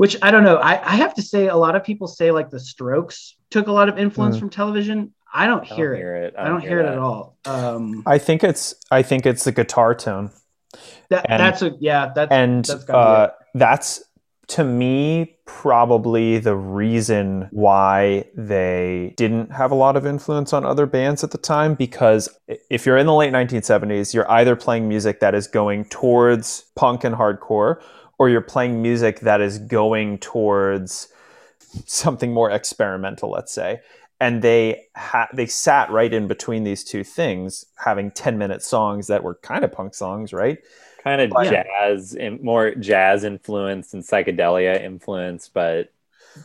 [0.00, 0.56] which I don't know.
[0.56, 3.72] I, I have to say a lot of people say like the Strokes took a
[3.72, 4.40] lot of influence Mm.
[4.40, 5.12] from television.
[5.32, 5.98] I don't I don't hear it.
[5.98, 6.34] hear it.
[6.38, 6.92] I don't hear it that.
[6.94, 7.36] at all.
[7.44, 10.30] Um, I think it's I think it's the guitar tone.
[11.10, 12.12] that, And- that's a yeah.
[12.14, 14.02] That's and that's uh, that's
[14.48, 20.86] to me probably the reason why they didn't have a lot of influence on other
[20.86, 22.26] bands at the time because
[22.70, 27.04] if you're in the late 1970s you're either playing music that is going towards punk
[27.04, 27.80] and hardcore
[28.20, 31.08] or you're playing music that is going towards
[31.86, 33.80] something more experimental let's say
[34.20, 39.06] and they ha- they sat right in between these two things having 10 minute songs
[39.06, 40.58] that were kind of punk songs right
[41.02, 41.62] kind of Yeah.
[41.64, 45.90] jazz in, more jazz influenced and psychedelia influenced but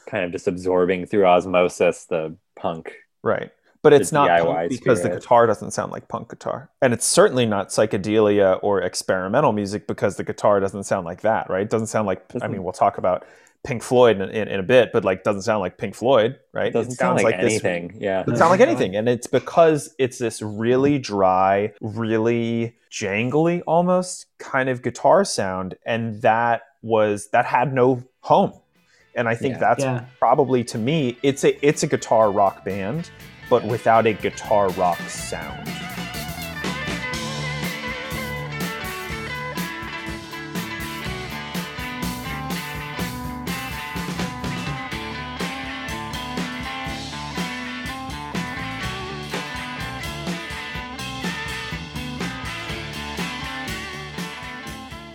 [0.08, 2.94] kind of just absorbing through osmosis the punk
[3.24, 3.52] Right.
[3.86, 6.70] But it's not DIY punk because the guitar doesn't sound like punk guitar.
[6.82, 11.50] And it's certainly not psychedelia or experimental music because the guitar doesn't sound like that,
[11.52, 11.62] right?
[11.62, 12.64] It doesn't sound like, I Doesn't- in mm-hmm.
[12.64, 13.26] we'll talk about
[13.64, 16.68] Pink Floyd in, in, in a bit, but like doesn't sound like Pink Floyd, right?
[16.68, 18.96] it doesn't sound like, this- anything yeah doesn't sound like anything.
[18.96, 25.76] And it's because it's this really dry, really jangly almost kind of guitar sound.
[25.86, 28.54] And that was, that had no home.
[29.16, 29.60] And I think Yeah.
[29.60, 30.06] that's Yeah.
[30.20, 33.10] probably to me, it's a it's a guitar rock band,
[33.50, 35.70] but without a guitar rock sound.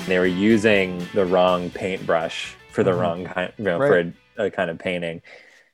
[0.06, 3.00] They were using the wrong paintbrush for the mm-hmm.
[3.00, 4.12] wrong kind, you know, right.
[4.34, 5.22] for a, a kind of painting.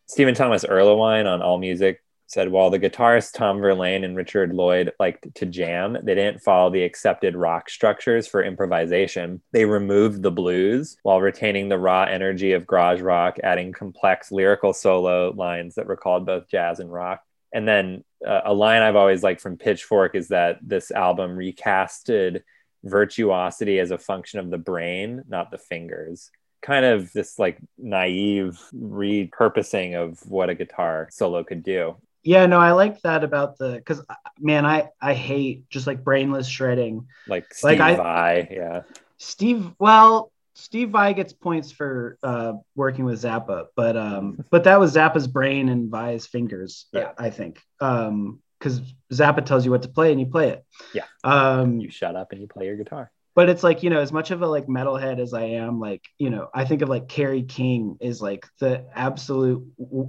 [0.05, 1.97] Stephen Thomas Erlewine on AllMusic
[2.27, 6.71] said while the guitarists Tom Verlaine and Richard Lloyd liked to jam, they didn't follow
[6.71, 9.41] the accepted rock structures for improvisation.
[9.53, 14.73] They removed the blues while retaining the raw energy of garage rock, adding complex lyrical
[14.73, 17.23] solo lines that recalled both jazz and rock.
[17.53, 22.43] And then uh, a line I've always liked from Pitchfork is that this album recasted
[22.85, 26.31] virtuosity as a function of the brain, not the fingers.
[26.63, 31.97] Kind of this like naive repurposing of what a guitar solo could do.
[32.27, 34.03] Yeah, no, I like that about the because
[34.41, 37.07] man, I I hate just like brainless shredding.
[37.29, 38.83] Like Steve Like, I- Vai, yeah.
[39.19, 44.81] Steve, well, Steve Vai gets points for uh, working with Zappa, but um, but that
[44.81, 46.87] was Zappa's brain and Vai's fingers.
[46.93, 47.13] Yeah.
[47.17, 47.63] I think.
[47.81, 48.81] Um, because
[49.13, 50.65] Zappa tells you what to play and you play it.
[50.95, 51.05] Yeah.
[51.23, 53.13] Um, You shut up and you play your guitar.
[53.37, 56.03] But it's like you know as much of a like metalhead as i am like
[56.19, 59.63] you know i think of like Kerry King is like the absolute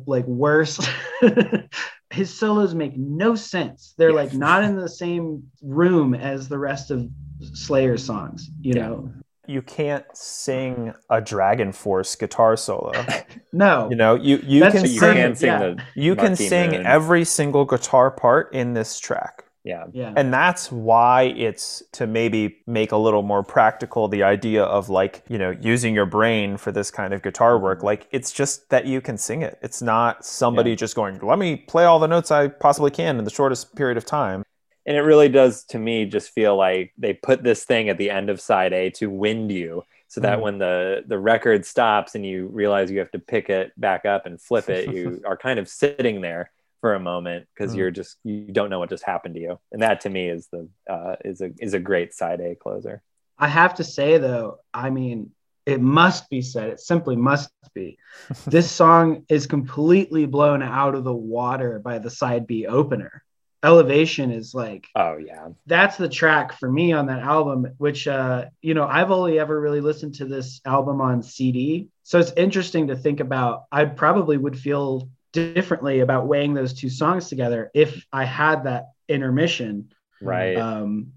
[0.08, 0.82] like worst
[2.10, 4.16] his solos make no sense they're Yeah.
[4.16, 7.08] like not in the same room as the rest of
[7.54, 8.88] slayer songs you Yeah.
[8.88, 9.12] know
[9.48, 12.92] You can't sing a Dragon Force guitar solo.
[13.54, 15.60] no You know, you you That's can So you sing can sing yeah.
[15.60, 16.86] the you can sing Moon.
[16.86, 19.44] every single guitar part in this track.
[19.68, 19.86] Yeah.
[19.92, 24.90] yeah And that's why it's to maybe make a little more practical the idea of
[24.90, 27.84] like, you know, using your brain for this kind of guitar work.
[27.84, 29.60] Like it's just that you can sing it.
[29.62, 30.76] It's not somebody Yeah.
[30.76, 33.98] just going, let me play all the notes I possibly can in the shortest period
[33.98, 34.44] of time.
[34.86, 38.10] And it really does to me just feel like they put this thing at the
[38.10, 40.42] end of side A to wind you so that Mhm.
[40.42, 44.26] when the the record stops and you realize you have to pick it back up
[44.26, 46.52] and flip it, you are kind of sitting there
[46.82, 47.78] for a moment because Mhm.
[47.78, 49.60] you're just you don't know what just happened to you.
[49.72, 53.02] And that to me is the uh, is a is a great side A closer.
[53.40, 55.32] i have to say though i mean
[55.66, 57.98] it must be said it simply must be
[58.48, 63.22] this song is completely blown out of the water by the side b opener
[63.64, 65.50] elevation is like Oh yeah.
[65.66, 69.60] that's the track for me on that album which uh you know i've only ever
[69.60, 74.38] really listened to this album on cd so it's interesting to think about i probably
[74.38, 80.58] would feel differently about weighing those two songs together if i had that intermission Right.
[80.58, 81.14] um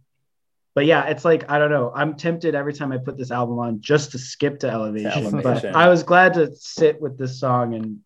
[0.74, 3.58] but yeah it's like i don't know i'm tempted every time i put this album
[3.58, 5.72] on just to skip to elevation, Elevation.
[5.72, 7.98] but i was glad to sit with this song and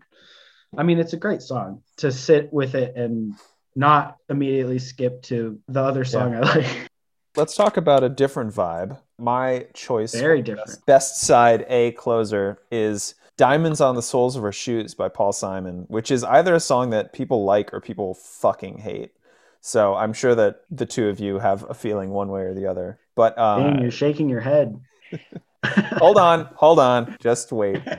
[0.79, 3.35] i mean it's a great song to sit with it and
[3.77, 6.89] not immediately skip to the other song i like
[7.37, 8.97] Let's talk about a different vibe.
[9.19, 10.69] My choice Very different.
[10.69, 15.33] best- Best side A closer is Diamonds on the Soles of Her Shoes by Paul
[15.33, 19.13] Simon, which is either a song that people like or people fucking hate.
[19.61, 22.67] So I'm sure that the two of you have a feeling one way or the
[22.67, 22.99] other.
[23.15, 24.79] But Dang, um, you're shaking your head
[25.97, 27.81] hold on, hold on, just wait.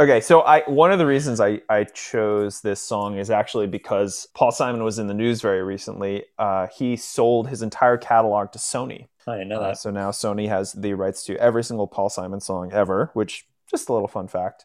[0.00, 4.26] Okay, so I one of the reasons I, I chose this song is actually because
[4.34, 6.24] Paul Simon was in the news very recently.
[6.36, 9.06] Uh, he sold his entire catalog to Sony.
[9.28, 9.78] I didn't know Uh, that.
[9.78, 13.88] so now Sony has the rights to every single Paul Simon song ever, which just
[13.88, 14.64] a little fun fact.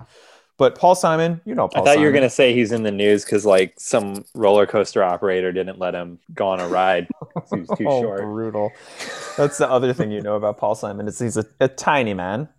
[0.58, 2.92] But Paul Simon, you know Paul I thought you were gonna say he's in the
[2.92, 7.08] news because like some roller coaster operator didn't let him go on a ride.
[7.50, 8.22] He was too oh, short.
[8.22, 8.72] brutal.
[9.38, 12.50] That's the other thing you know about Paul Simon is he's a, a tiny man.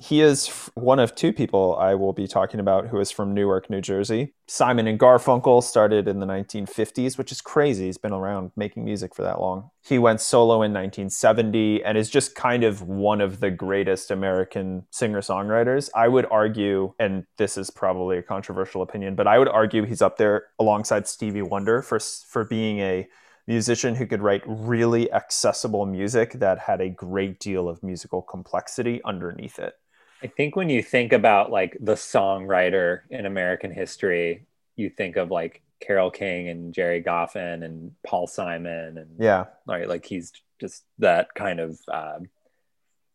[0.00, 3.68] He is one of two people I will be talking about who is from Newark,
[3.68, 4.32] New Jersey.
[4.46, 7.86] Simon and Garfunkel started in the 1950s, which is crazy.
[7.86, 9.70] He's been around making music for that long.
[9.84, 14.86] He went solo in 1970 and is just kind of one of the greatest American
[14.92, 15.90] singer songwriters.
[15.96, 20.00] I would argue, and this is probably a controversial opinion, but I would argue he's
[20.00, 23.08] up there alongside Stevie Wonder for for being a
[23.48, 29.00] musician who could write really accessible music that had a great deal of musical complexity
[29.04, 29.74] underneath it.
[30.22, 34.46] I think when you think about like the songwriter in American history,
[34.76, 39.44] you think of like Carole King and Gerry Goffin and Paul Simon and Yeah.
[39.66, 42.18] right, like he's just that kind of uh,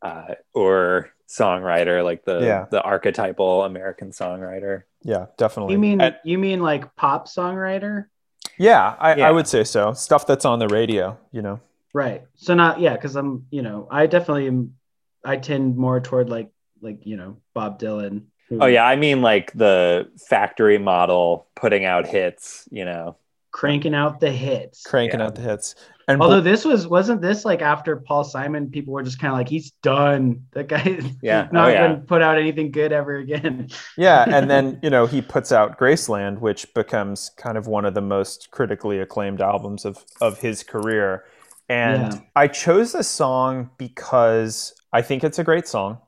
[0.02, 2.66] uh, or songwriter, like the Yeah.
[2.72, 4.84] the archetypal American songwriter.
[5.02, 5.74] Yeah, definitely.
[5.74, 8.06] you mean And- you mean like pop songwriter
[8.58, 9.28] yeah, I, Yeah.
[9.30, 9.94] I would say so.
[9.94, 11.60] Stuff that's on the radio, you know.
[11.96, 14.74] right so not yeah because i'm you know i definitely am
[15.24, 16.50] i tend more toward like
[16.84, 21.86] like you know bob dylan who- Oh yeah, I mean like the factory model putting
[21.86, 23.16] out hits, you know.
[23.52, 25.28] cranking out the hits Cranking Yeah.
[25.28, 25.76] out the hits.
[26.08, 29.32] And although bl- this was wasn't this like after paul simon people were just kind
[29.32, 31.48] of like he's done that guy Yeah.
[31.54, 31.88] not Oh, yeah.
[31.88, 35.80] gonna put out anything good ever again yeah, and then, you know, he puts out
[35.80, 40.64] Graceland, which becomes kind of one of the most critically acclaimed albums of of his
[40.64, 41.24] career.
[41.70, 42.20] And Yeah.
[42.36, 46.00] I chose this song because I think it's a great song.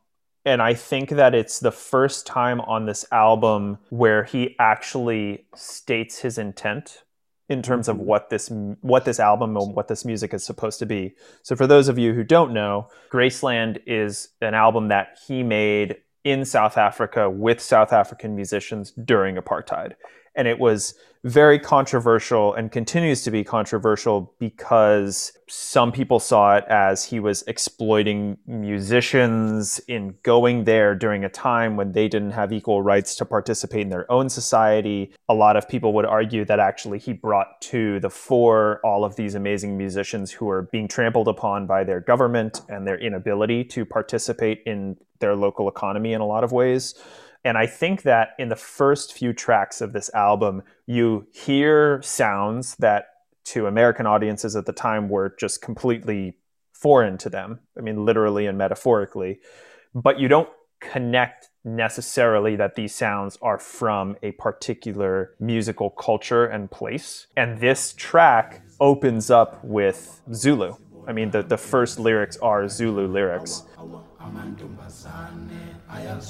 [0.45, 6.19] And I think that it's the first time on this album where he actually states
[6.19, 7.03] his intent
[7.49, 8.05] in terms of mm-hmm.
[8.05, 8.49] what this
[8.81, 11.15] what this album and what this music is supposed to be.
[11.43, 15.97] So for those of you who don't know, Graceland is an album that he made
[16.23, 19.93] in South Africa with South African musicians during apartheid.
[20.35, 26.63] And it was very controversial and continues to be controversial because some people saw it
[26.65, 32.53] as he was exploiting musicians in going there during a time when they didn't have
[32.53, 35.11] equal rights to participate in their own society.
[35.27, 39.15] A lot of people would argue that actually he brought to the fore all of
[39.15, 43.83] these amazing musicians who are being trampled upon by their government and their inability to
[43.83, 46.93] participate in their local economy in a lot of ways.
[47.45, 52.75] And I think that in the first few tracks of this album, you hear sounds
[52.77, 53.05] that
[53.45, 56.37] to American audiences at the time were just completely
[56.73, 57.59] foreign to them.
[57.77, 59.39] I mean, literally and metaphorically.
[59.93, 60.49] But you don't
[60.81, 67.27] connect necessarily that these sounds are from a particular musical culture and place.
[67.37, 70.75] And this track opens up with Zulu.
[71.07, 73.63] I mean, the, the first lyrics are Zulu lyrics.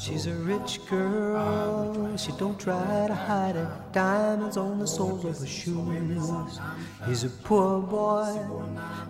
[0.01, 3.67] She's a rich girl, she don't try to hide it.
[3.91, 6.59] Diamonds on the soles of her shoes.
[7.07, 8.37] He's a poor boy,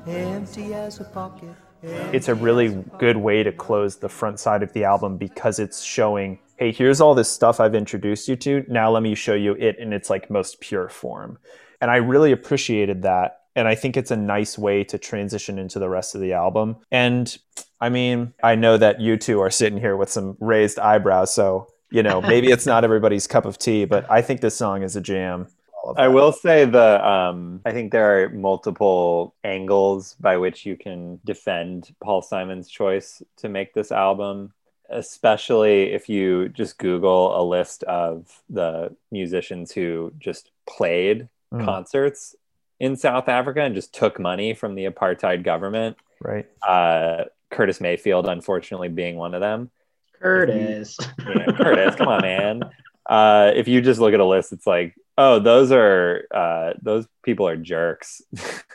[0.08, 1.56] empty as a pocket.
[2.14, 5.84] it's a really good way to close the front side of the album because it's
[5.84, 9.54] showing hey here's all this stuff i've introduced you to now let me show you
[9.54, 11.38] it in its like most pure form
[11.82, 15.80] and i really appreciated that and i think it's a nice way to transition into
[15.80, 16.78] the rest of the album.
[16.92, 17.38] And
[17.82, 21.68] i mean i know that you two are sitting here with some raised eyebrows so
[21.92, 24.96] you know maybe it's not everybody's cup of tea but i think this song is
[24.96, 25.48] a jam.
[25.98, 31.20] I will say the um, I think there are multiple angles by which you can
[31.24, 34.52] defend Paul Simon's choice to make this album,
[34.90, 41.64] especially if you just Google a list of the musicians who just played Mm.
[41.64, 42.36] concerts
[42.80, 45.98] in South Africa and just took money from the apartheid government.
[46.22, 49.72] right Uh, Curtis Mayfield, unfortunately, being one of them.
[50.20, 50.98] Curtis.
[51.20, 52.64] Yeah, Curtis, come on, man.
[53.06, 57.06] Uh, if you just look at a list, it's like, oh, those are uh, those
[57.24, 58.22] people are jerks.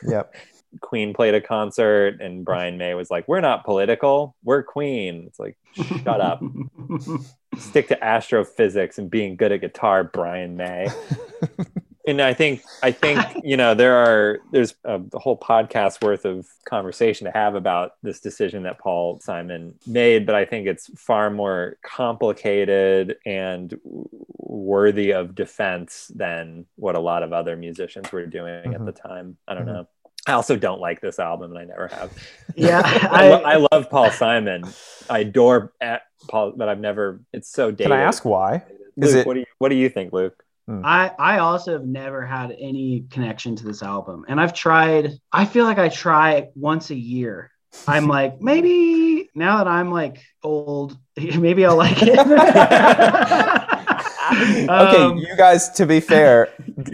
[0.07, 0.33] yep
[0.79, 4.35] Queen played a concert, and Brian May was like, "We're not political.
[4.43, 6.41] We're Queen." It's like, shut up.
[7.57, 10.87] Stick to astrophysics and being good at guitar, Brian May.
[12.19, 16.25] and I think I think you know there are there's a, a whole podcast worth
[16.25, 20.89] of conversation to have about this decision that Paul Simon made, but I think it's
[20.99, 23.77] far more complicated and
[24.37, 28.85] worthy of defense than what a lot of other musicians were doing at Mhm.
[28.85, 29.37] the time.
[29.47, 29.73] I don't Mhm.
[29.73, 29.87] know.
[30.27, 32.11] I also don't like this album, and I never have.
[32.55, 32.81] yeah,
[33.11, 34.63] I, lo- I I, love Paul Simon.
[35.09, 37.21] I adore at Paul, but I've never.
[37.33, 37.85] It's so dated.
[37.87, 38.63] can i ask why
[38.97, 40.43] Luke, is it- what do you What do you think, Luke?
[40.83, 45.11] I I also have never had any connection to this album, and I've tried.
[45.31, 47.51] I feel like I try once a year.
[47.87, 52.19] I'm like maybe now that I'm like old, maybe I'll like it.
[54.31, 56.49] okay, Um, you guys, to be fair,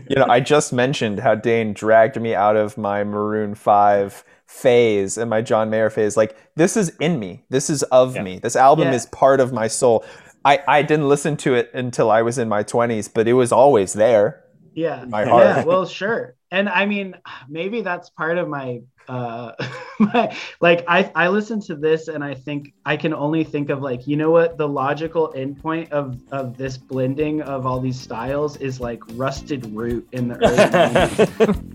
[0.09, 5.17] you know, I just mentioned how Dane dragged me out of my Maroon 5 phase
[5.17, 6.17] and my John Mayer phase.
[6.17, 7.43] Like, this is in me.
[7.49, 8.23] This is of Yeah.
[8.23, 8.39] me.
[8.39, 8.93] This album Yeah.
[8.93, 10.03] is part of my soul.
[10.47, 13.51] I, I didn't listen to it until I was in my 20s, but it was
[13.51, 14.43] always there.
[14.73, 15.67] yeah My yeah heart.
[15.67, 17.07] well sure and i mean
[17.49, 18.67] maybe that's part of my
[19.09, 19.51] uh
[19.99, 20.23] my
[20.67, 24.01] like i i listen to this and i think i can only think of like
[24.07, 28.79] you know what the logical endpoint of of this blending of all these styles is
[28.79, 30.57] like rusted root in the early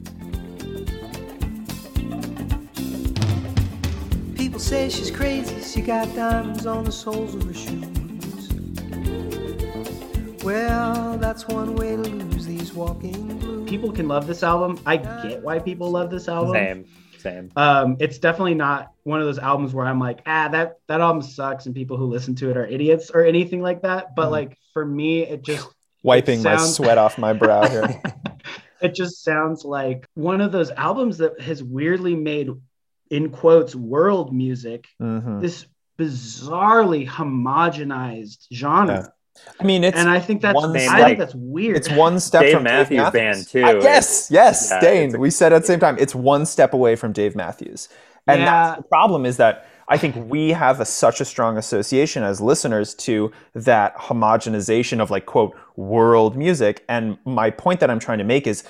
[4.33, 4.37] 90s.
[4.37, 7.92] People say she's crazy, she got diamonds on the soles of her shoes.
[10.43, 13.69] Well, that's one way to lose these walking blues.
[13.71, 16.85] people can love this album i get why people love this album Same,
[17.19, 17.51] same.
[17.57, 21.23] um it's definitely not one of those albums where i'm like ah that that album
[21.23, 24.33] sucks and people who listen to it are idiots or anything like that but Mhm.
[24.33, 25.69] like for me it just
[26.03, 28.03] Wiping my sounds- sweat off my brow here.
[28.81, 32.51] it just sounds like one of those albums that has weirdly made
[33.11, 35.41] in quotes world music Mhm.
[35.41, 35.67] this
[35.99, 39.07] bizarrely homogenized genre Yeah.
[39.61, 42.19] I mean, it's and i think that's one i step- think that's weird it's one
[42.19, 43.63] step Dave from Matthews Dave Band, too.
[43.65, 45.15] Uh, yes, yes, Yeah, Dane.
[45.15, 47.89] a- we said at the same time, it's one step away from Dave Matthews.
[48.27, 48.47] And Yeah.
[48.47, 52.41] that's the problem is that I think we have a, such a strong association as
[52.41, 56.85] listeners to that homogenization of like quote world music.
[56.89, 58.65] And my point that I'm trying to make is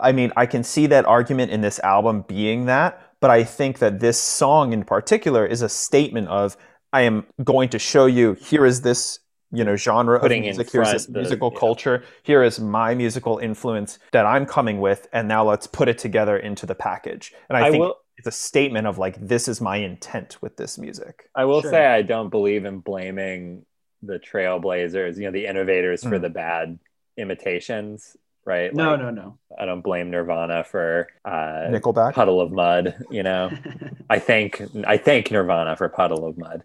[0.00, 3.80] I mean, I can see that argument in this album being that, but I think
[3.80, 6.56] that this song in particular is a statement of
[6.92, 9.18] I am going to show you here is this
[9.50, 11.58] you know genre Putting of music here's this the- musical yeah.
[11.60, 15.96] culture here is my musical influence that i'm coming with and now let's put it
[15.98, 19.48] together into the package and i, I think will- it's a statement of like this
[19.48, 21.70] is my intent with this music I will Sure.
[21.70, 23.64] say I don't believe in blaming
[24.02, 26.22] the trailblazers, you know, the innovators for Mm.
[26.22, 26.78] the bad
[27.16, 28.16] imitations,
[28.48, 28.74] right?
[28.74, 29.38] No, Like, no, no.
[29.58, 33.50] I don't blame Nirvana for uh, nickelback Puddle of Mudd, you know.
[34.10, 36.62] I thank I thank Nirvana for Puddle of Mudd.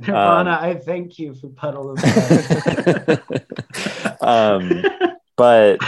[0.00, 1.98] Nirvana, Um, I thank you for Puddle of
[3.08, 3.22] Mudd.
[4.20, 4.84] um,
[5.36, 5.78] but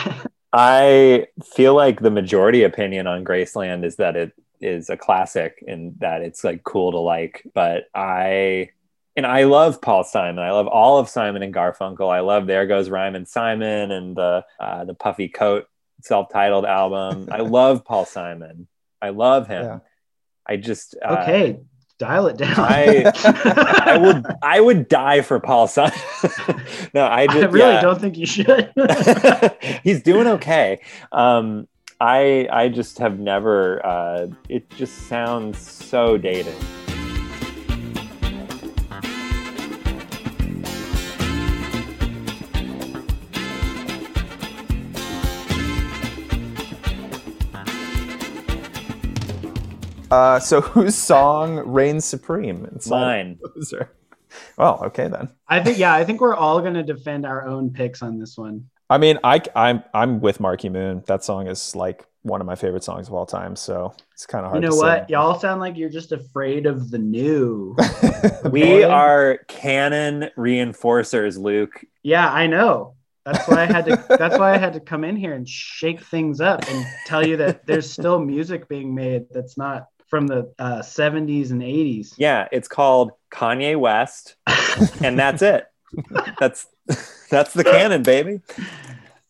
[0.52, 5.94] I feel like the majority opinion on Graceland is that it is a classic and
[5.98, 7.42] that it's like cool to like.
[7.54, 8.70] But I
[9.16, 10.42] and I love Paul Simon.
[10.42, 12.10] I love all of Simon and Garfunkel.
[12.10, 15.66] I love There Goes Rhymin' Simon and the uh, the Puffy Coat
[16.02, 17.28] self-titled album.
[17.30, 18.66] I love Paul Simon.
[19.00, 19.64] I love him.
[19.64, 19.78] Yeah.
[20.46, 21.60] I just uh, okay,
[21.98, 22.54] dial it down.
[22.58, 23.12] I
[23.84, 25.92] I would I would die for Paul Simon.
[26.94, 27.80] no, I I really yeah.
[27.80, 28.72] don't think you should.
[29.84, 30.80] he's doing okay.
[31.12, 31.68] Um,
[32.00, 33.84] I I just have never.
[33.86, 36.56] Uh, it just sounds so dated.
[50.14, 53.50] Uh, so whose song reigns supreme in Silent Mine.
[53.56, 53.90] Loser?
[54.56, 58.00] well okay then I think yeah, I think we're all gonna defend our own picks
[58.02, 58.68] on this one.
[58.90, 62.54] i mean i i'm i'm with Marquee Moon that song is like one of my
[62.54, 64.62] favorite songs of all time so it's kind of hard.
[64.62, 65.00] You know to what?
[65.08, 65.12] say.
[65.12, 67.76] Y'all sound like you're just afraid of the new.
[68.50, 71.84] We are canon reinforcers, Luke.
[72.02, 72.94] yeah, I know.
[73.26, 76.00] That's why I had to that's why I had to come in here and shake
[76.00, 80.52] things up and tell you that there's still music being made that's not from the
[80.58, 82.14] uh, 70s and 80s.
[82.18, 84.36] Yeah, it's called Kanye West,
[85.02, 85.66] and that's it.
[86.40, 86.66] That's
[87.30, 88.40] that's the canon, baby.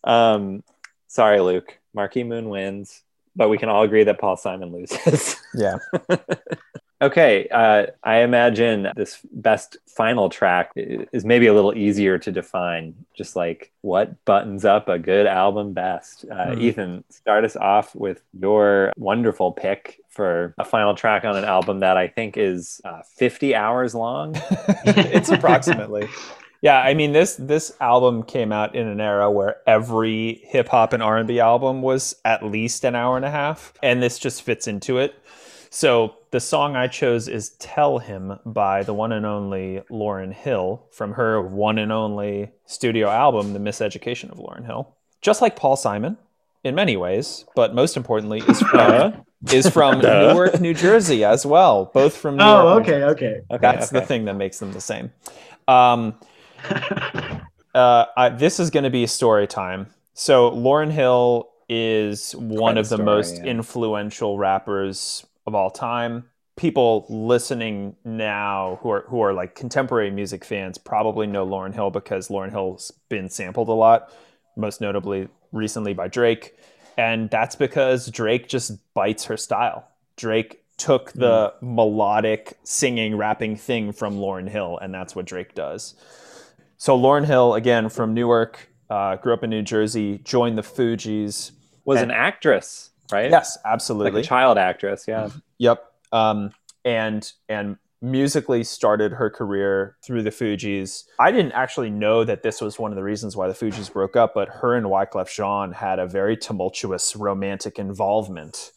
[0.02, 0.64] Um,
[1.08, 1.78] sorry, Luke.
[1.92, 3.02] Marquee Moon wins,
[3.36, 5.36] but we can all agree that Paul Simon loses.
[5.54, 5.76] yeah
[7.02, 12.94] Okay, uh, I imagine this best final track is maybe a little easier to define.
[13.14, 16.24] Just like what buttons up a good album best.
[16.30, 16.60] Uh, Hmm.
[16.60, 21.80] Ethan, start us off with your wonderful pick for a final track on an album
[21.80, 24.34] that I think is uh, 50 hours long.
[24.84, 26.08] it's approximately
[26.62, 31.02] yeah i mean this this album came out in an era where every hip-hop and
[31.02, 34.98] r&b album was at least an hour and a half and this just fits into
[34.98, 35.14] it
[35.68, 40.84] so the song i chose is tell him by the one and only Lauryn Hill
[40.90, 45.76] from her one and only studio album the miseducation of Lauryn Hill just like paul
[45.76, 46.18] simon
[46.64, 51.92] in many ways but most importantly is from, is from newark new jersey as well
[51.94, 53.40] both from New Oh, York, New okay, okay.
[53.48, 55.12] okay, that's the thing that makes them the same.
[55.68, 56.16] Um,
[57.76, 59.86] uh, I, this is going to be story time.
[60.14, 63.44] So Lauryn Hill is one of the story, most yeah.
[63.44, 66.24] influential rappers of all time.
[66.56, 71.90] People listening now who are who are like contemporary music fans probably know Lauryn Hill
[71.90, 74.12] because Lauryn Hill's been sampled a lot,
[74.56, 76.56] most notably recently by Drake,
[76.96, 79.88] and that's because Drake just bites her style.
[80.16, 85.94] Drake took the melodic singing rapping thing from Lauryn Hill and that's what Drake does.
[86.76, 91.52] So Lauryn Hill again from Newark, uh, grew up in New Jersey, joined the Fugees.
[91.84, 93.30] Was an actress, right?
[93.30, 94.20] Yes, Like absolutely.
[94.20, 95.30] a child actress, yeah.
[95.58, 95.84] Yep.
[96.12, 96.50] Um,
[96.84, 101.04] and and musically started her career through the Fugees.
[101.18, 104.14] I didn't actually know that this was one of the reasons why the Fugees broke
[104.14, 108.72] up, but her and Wyclef Jean had a very tumultuous romantic involvement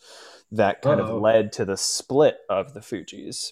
[0.49, 1.17] that kind Uh-oh.
[1.17, 3.51] of led to the split of the Fugees.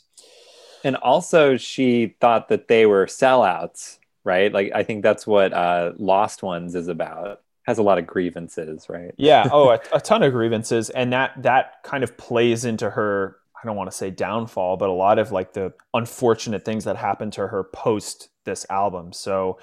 [0.85, 4.53] And also, she thought that they were sellouts, right?
[4.53, 7.41] Like, I think that's what uh, Lost Ones is about.
[7.65, 9.13] Has a lot of grievances, right?
[9.17, 9.47] Yeah.
[9.51, 13.37] Oh, a, a ton of grievances, and that that kind of plays into her.
[13.61, 16.97] I don't want to say downfall, but a lot of like the unfortunate things that
[16.97, 19.11] happened to her post this album.
[19.13, 19.57] So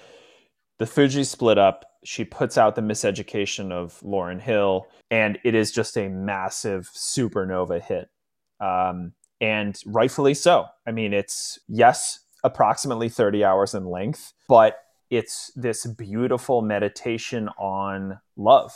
[0.79, 1.85] the Fugees split up.
[2.05, 7.81] She puts out the Miseducation of Lauryn Hill, and it is just a massive supernova
[7.81, 8.11] hit,
[8.61, 10.67] um, and rightfully so.
[10.85, 14.82] I mean, it's yes, approximately thirty hours in length, but
[15.13, 18.73] it's this beautiful meditation on love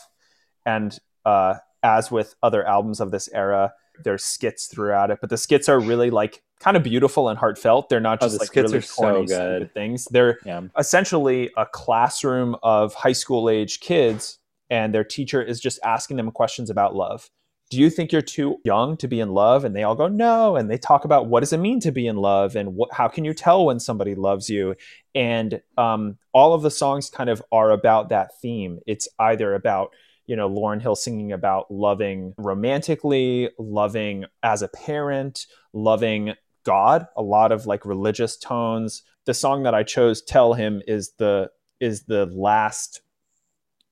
[0.66, 3.72] and uh, as with other albums of this era
[4.04, 7.88] there's skits throughout it but the skits are really like kind of beautiful and heartfelt
[7.88, 9.72] they're not Oh, just the like skits really are so corny, good.
[9.72, 10.60] things they're Yeah.
[10.78, 16.30] essentially a classroom of high school age kids and their teacher is just asking them
[16.32, 17.30] questions about love.
[17.70, 19.64] Do you think you're too young to be in love?
[19.64, 20.54] And they all go, no.
[20.54, 23.24] And they talk about what does it mean to be in love and how can
[23.24, 24.76] you tell when somebody loves you?
[25.14, 28.78] And um, all of the songs kind of are about that theme.
[28.86, 29.90] It's either about
[30.26, 37.22] you know Lauryn Hill singing about loving romantically, loving as a parent, loving God, a
[37.22, 39.02] lot of like religious tones.
[39.24, 41.50] The song that I chose, "Tell Him," is the
[41.80, 43.02] is the last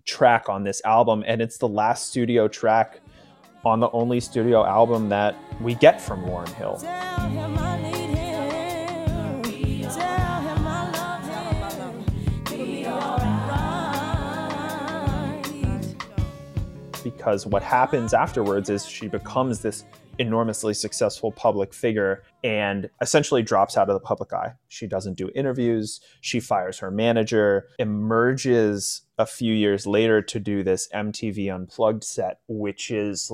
[0.05, 3.01] track on this album, and it's the last studio track
[3.65, 6.77] on the only studio album that we get from Lauryn Hill.
[6.77, 9.43] Tell him I need him.
[9.91, 12.05] Tell him I love him.
[12.53, 13.35] It'll be alright.
[17.05, 19.85] because what happens afterwards is she becomes this
[20.19, 24.53] enormously successful public figure and essentially drops out of the public eye.
[24.69, 26.01] She doesn't do interviews.
[26.21, 32.39] She fires her manager, emerges a few years later to do this MTV Unplugged set,
[32.49, 33.31] which is.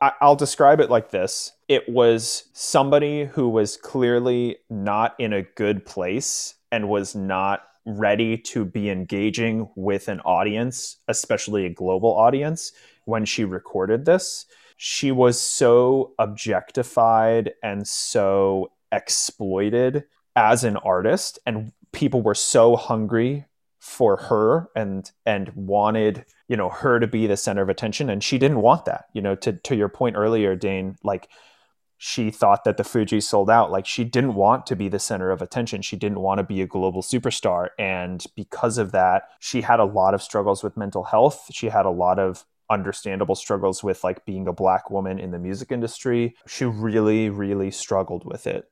[0.00, 1.52] I'll describe it like this.
[1.68, 8.36] It was somebody who was clearly not in a good place and was not ready
[8.36, 12.72] to be engaging with an audience, especially a global audience,
[13.04, 14.46] when she recorded this.
[14.76, 20.04] She was so objectified and so exploited
[20.36, 23.46] as an artist, and people were so hungry
[23.78, 28.24] for her and and wanted you know her to be the center of attention and
[28.24, 31.28] she didn't want that you know to to your point earlier dane like
[31.98, 33.72] she thought that the Fugees sold out.
[33.72, 35.82] Like she didn't want to be the center of attention.
[35.82, 37.70] She didn't want to be a global superstar.
[37.76, 41.46] And because of that, she had a lot of struggles with mental health.
[41.50, 45.38] She had a lot of understandable struggles with like being a black woman in the
[45.38, 46.36] music industry.
[46.46, 48.70] She really, really struggled with it.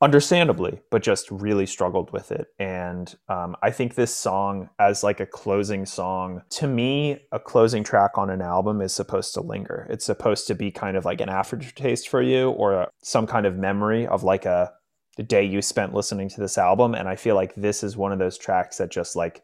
[0.00, 2.46] Understandably, but just really struggled with it.
[2.60, 7.82] And um, I think this song, as like a closing song, to me, a closing
[7.82, 9.88] track on an album is supposed to linger.
[9.90, 13.56] It's supposed to be kind of like an aftertaste for you or some kind of
[13.56, 14.72] memory of like a
[15.26, 16.94] day you spent listening to this album.
[16.94, 19.42] And I feel like this is one of those tracks that just like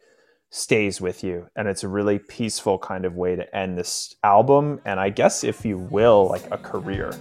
[0.51, 1.47] stays with you.
[1.57, 4.79] And it's a really peaceful kind of way to end this album.
[4.85, 7.11] And I guess, if you will, like a career.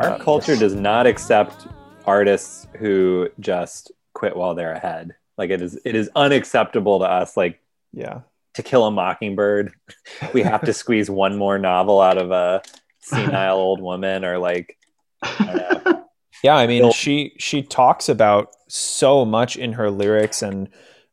[0.00, 1.66] Our culture does not accept
[2.06, 5.14] artists who just quit while they're ahead.
[5.36, 7.36] Like it is, it is unacceptable to us.
[7.36, 7.60] Like
[7.92, 8.20] Yeah.
[8.54, 9.72] to kill a mockingbird,
[10.34, 12.62] we have to squeeze one more novel out of a
[13.00, 14.76] senile old woman, or like,
[15.22, 15.96] I.
[16.42, 20.70] Yeah, I mean, she she talks about so much in her lyrics, and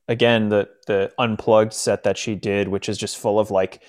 [0.08, 3.82] again, the the unplugged set that she did, which is just full of like,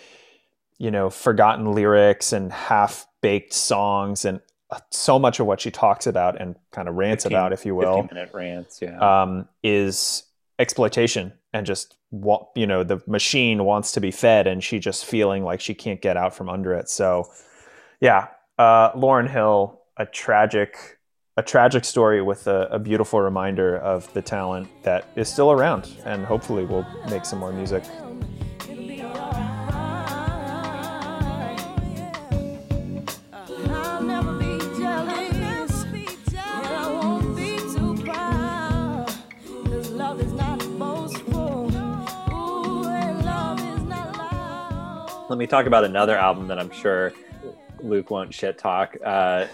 [0.79, 4.41] you know, forgotten lyrics and half baked songs, and
[4.91, 7.75] so much of what she talks about and kind of rants 15 about, if you
[7.75, 8.81] will, minute rants.
[8.83, 9.23] Yeah.
[9.23, 10.25] um, is
[10.59, 15.05] exploitation and just what you know the machine wants to be fed and she just
[15.05, 17.31] feeling like she can't get out from under it so
[18.01, 20.99] yeah uh, Lauryn Hill a tragic
[21.37, 25.89] a tragic story with a, a beautiful reminder of the talent that is still around
[26.05, 27.85] and hopefully will make some more music
[45.39, 47.13] Let me talk about another album that I'm sure
[47.81, 48.97] Luke won't shit talk.
[49.07, 49.47] Uh,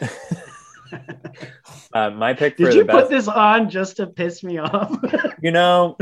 [1.92, 2.98] uh, my pick for Did the you best.
[3.00, 4.98] put this on just to piss me off?
[5.42, 5.98] you know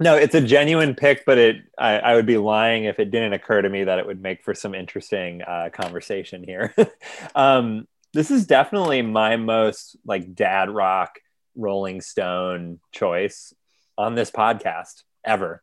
[0.00, 3.32] no it's a genuine pick but it I, I would be lying if it didn't
[3.32, 6.74] occur to me that it would make for some interesting uh, conversation here
[7.36, 11.20] um, this is definitely my most like dad rock
[11.54, 13.54] rolling stone choice
[13.96, 15.62] on this podcast ever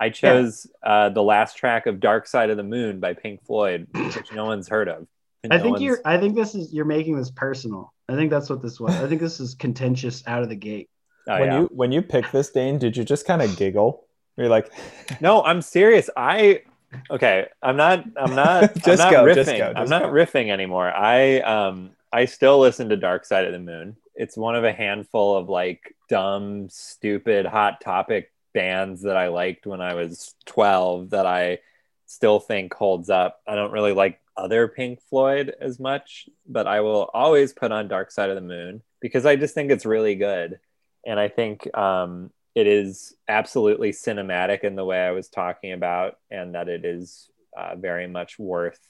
[0.00, 3.86] i chose uh, the last track of dark side of the moon by pink floyd
[3.94, 5.06] which no one's heard of
[5.44, 6.00] I No think one's- you're.
[6.04, 6.70] I think this is.
[6.72, 7.94] You're making this personal.
[8.10, 8.94] I think that's what this was.
[8.96, 10.90] I think this is contentious out of the gate.
[11.28, 11.60] oh, when yeah.
[11.60, 14.04] you when you picked this dane did you just kind of giggle
[14.36, 14.70] you're like
[15.22, 16.10] No, I'm serious.
[16.14, 16.62] I
[17.10, 17.46] okay.
[17.62, 18.04] I'm not.
[18.18, 18.74] I'm not.
[18.84, 19.34] Just I'm not go, riffing.
[19.34, 20.08] just go, I'm not go.
[20.10, 20.90] riffing anymore.
[20.90, 21.90] I um.
[22.12, 23.96] I still listen to Dark Side of the Moon.
[24.16, 29.66] It's one of a handful of like dumb, stupid, hot topic bands that I liked
[29.66, 31.58] when I was 12 that I
[32.06, 33.40] still think holds up.
[33.46, 37.88] I don't really like other Pink Floyd as much, but I will always put on
[37.88, 40.58] Dark Side of the Moon because I just think it's really good.
[41.06, 46.18] And I think um, it is absolutely cinematic in the way I was talking about,
[46.30, 48.80] and that it is uh, very much worth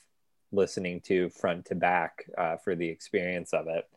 [0.53, 3.89] listening to front to back uh, for the experience of it.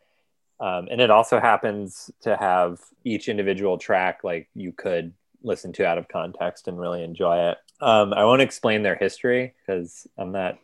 [0.60, 5.14] Um, and it also happens to have each individual track like you could
[5.44, 7.58] listen to out of context and really enjoy it.
[7.82, 10.58] Um, I won't explain their history because I'm not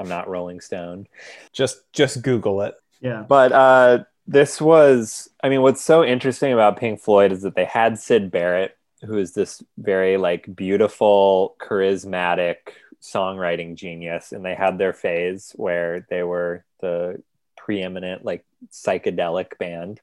[0.00, 1.06] I'm not Rolling Stone.
[1.52, 2.74] Just just Google it.
[3.00, 3.24] Yeah.
[3.28, 7.64] But uh, this was, I mean, what's so interesting about Pink Floyd is that they
[7.66, 12.56] had Syd Barrett, who is this very like beautiful, charismatic
[13.02, 17.22] songwriting genius, and they had their phase where they were the
[17.56, 20.00] preeminent like psychedelic band,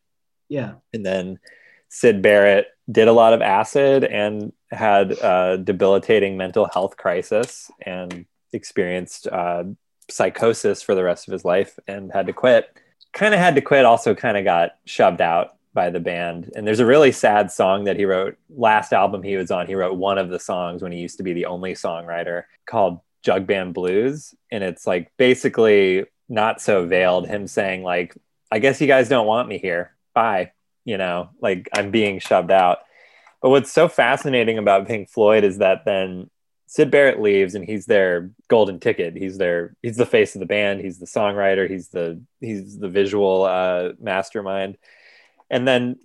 [0.49, 0.73] Yeah.
[0.93, 1.39] and then
[1.93, 8.25] Syd Barrett did a lot of acid and had a debilitating mental health crisis and
[8.53, 9.65] experienced uh,
[10.09, 12.77] psychosis for the rest of his life and had to quit.
[13.11, 16.49] Kind of had to quit, also kind of got shoved out by the band.
[16.55, 19.67] And there's a really sad song that he wrote last album he was on.
[19.67, 23.01] He wrote one of the songs when he used to be the only songwriter called
[23.21, 24.33] Jug Band Blues.
[24.49, 28.15] And it's like basically not so veiled, him saying, like,
[28.49, 29.93] I guess you guys don't want me here.
[30.13, 30.53] Bye.
[30.85, 32.79] You know, like I'm being shoved out.
[33.41, 36.29] But what's so fascinating about Pink Floyd is that then
[36.67, 39.15] Syd Barrett leaves and he's their golden ticket.
[39.15, 40.79] He's their he's the face of the band.
[40.81, 41.69] He's the songwriter.
[41.69, 44.77] He's the he's the visual uh, mastermind.
[45.49, 45.97] And then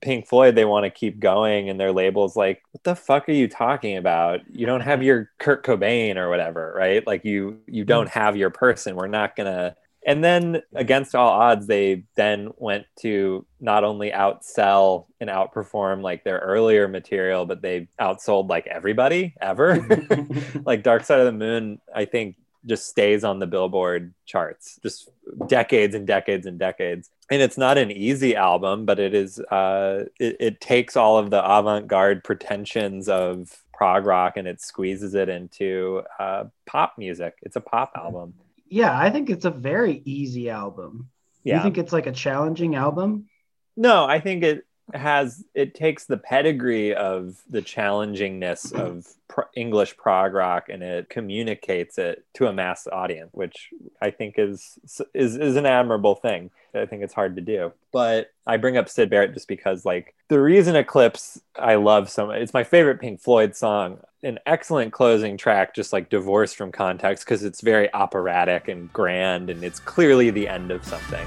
[0.00, 3.32] Pink Floyd, they want to keep going, and their label's like, "What the fuck are
[3.32, 4.40] you talking about?
[4.50, 7.06] You don't have your Kurt Cobain or whatever, right?
[7.06, 8.96] Like you you don't have your person.
[8.96, 15.06] We're not gonna." And then, against all odds, they then went to not only outsell
[15.20, 19.86] and outperform like their earlier material, but they outsold like everybody ever.
[20.64, 22.36] like Dark Side of the Moon, I think
[22.66, 25.08] just stays on the Billboard charts, just
[25.46, 27.10] decades and decades and decades.
[27.30, 29.38] And it's not an easy album, but it is.
[29.38, 35.14] Uh, it, it takes all of the avant-garde pretensions of prog rock and it squeezes
[35.14, 37.34] it into uh, pop music.
[37.42, 38.34] It's a pop album.
[38.72, 41.10] Yeah, I think it's a very easy album.
[41.44, 41.56] Yeah.
[41.56, 43.28] You think it's like a challenging album?
[43.76, 44.64] No, I think it
[44.94, 49.06] has it takes the pedigree of the challengingness of
[49.54, 53.70] English prog rock and it communicates it to a mass audience, which
[54.00, 54.78] I think is
[55.14, 56.50] is is an admirable thing.
[56.74, 57.72] I think it's hard to do.
[57.92, 62.26] But I bring up Syd Barrett just because like the reason Eclipse I love so
[62.26, 62.40] much.
[62.40, 63.98] It's my favorite Pink Floyd song.
[64.24, 69.50] An excellent closing track, just like divorced from context, because it's very operatic and grand,
[69.50, 71.26] and it's clearly the end of something.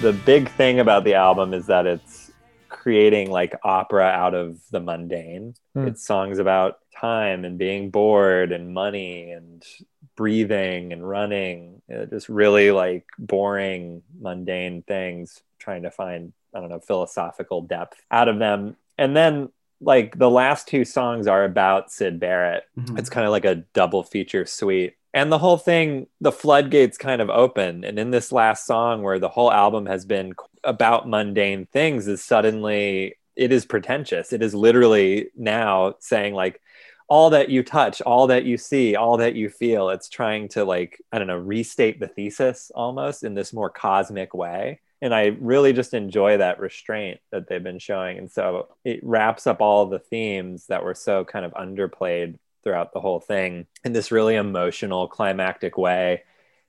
[0.00, 2.30] The big thing about the album is that it's
[2.68, 5.54] creating like opera out of the mundane.
[5.74, 5.88] Hmm.
[5.88, 9.64] It's songs about time and being bored and money and
[10.16, 11.80] breathing and running.
[11.92, 18.02] Uh, just really like boring, mundane things, trying to find, I don't know, philosophical depth
[18.10, 18.76] out of them.
[18.98, 19.48] And then
[19.80, 22.64] like the last two songs are about Syd Barrett.
[22.78, 22.98] Mhm.
[22.98, 24.96] It's kind of like a double feature suite.
[25.14, 27.84] And the whole thing, the floodgates kind of open.
[27.84, 30.34] And in this last song, where the whole album has been
[30.64, 34.32] about mundane things, is suddenly it is pretentious.
[34.32, 36.60] It is literally now saying, like,
[37.06, 40.64] all that you touch, all that you see, all that you feel, it's trying to,
[40.64, 44.80] like, I don't know, restate the thesis almost in this more cosmic way.
[45.02, 48.18] And I really just enjoy that restraint that they've been showing.
[48.18, 52.92] And so it wraps up all the themes that were so kind of underplayed throughout
[52.92, 56.22] the whole thing in this really emotional climactic way.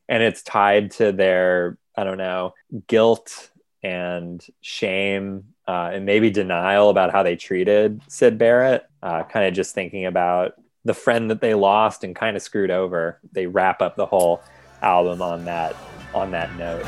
[0.08, 2.54] And it's tied to their i don't know
[2.88, 3.50] guilt
[3.82, 9.54] and shame uh, and maybe denial about how they treated Syd Barrett uh, kind of
[9.54, 13.20] just thinking about the friend that they lost and kind of screwed over.
[13.32, 14.42] They wrap up the whole
[14.82, 15.76] album on that
[16.14, 16.86] on that note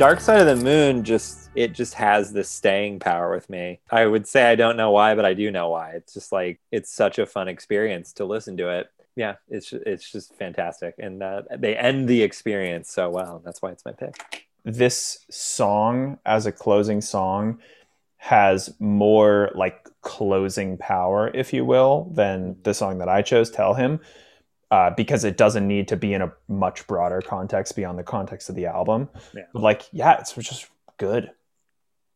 [0.00, 3.80] Dark Side of the Moon just it just has this staying power with me.
[3.90, 5.90] I would say I don't know why, but I do know why.
[5.90, 8.90] It's just like it's such a fun experience to listen to it.
[9.14, 13.42] Yeah, it's it's just fantastic, and uh, they end the experience so well.
[13.44, 14.46] That's why it's my pick.
[14.64, 17.58] this song as a closing song
[18.16, 23.74] has more like closing power, if you will, than the song that I chose, Tell
[23.74, 24.00] Him,
[24.70, 28.48] uh, because it doesn't need to be in a much broader context beyond the context
[28.48, 29.08] of the album.
[29.34, 29.42] Yeah.
[29.52, 30.66] But like, yeah, it's just
[30.98, 31.30] good.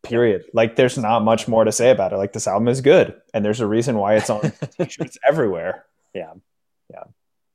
[0.02, 0.44] Period.
[0.52, 2.16] Like, there's not much more to say about it.
[2.16, 5.86] Like, this album is good, and there's a reason why it's on t-shirts everywhere.
[6.14, 6.34] Yeah,
[6.90, 7.04] yeah.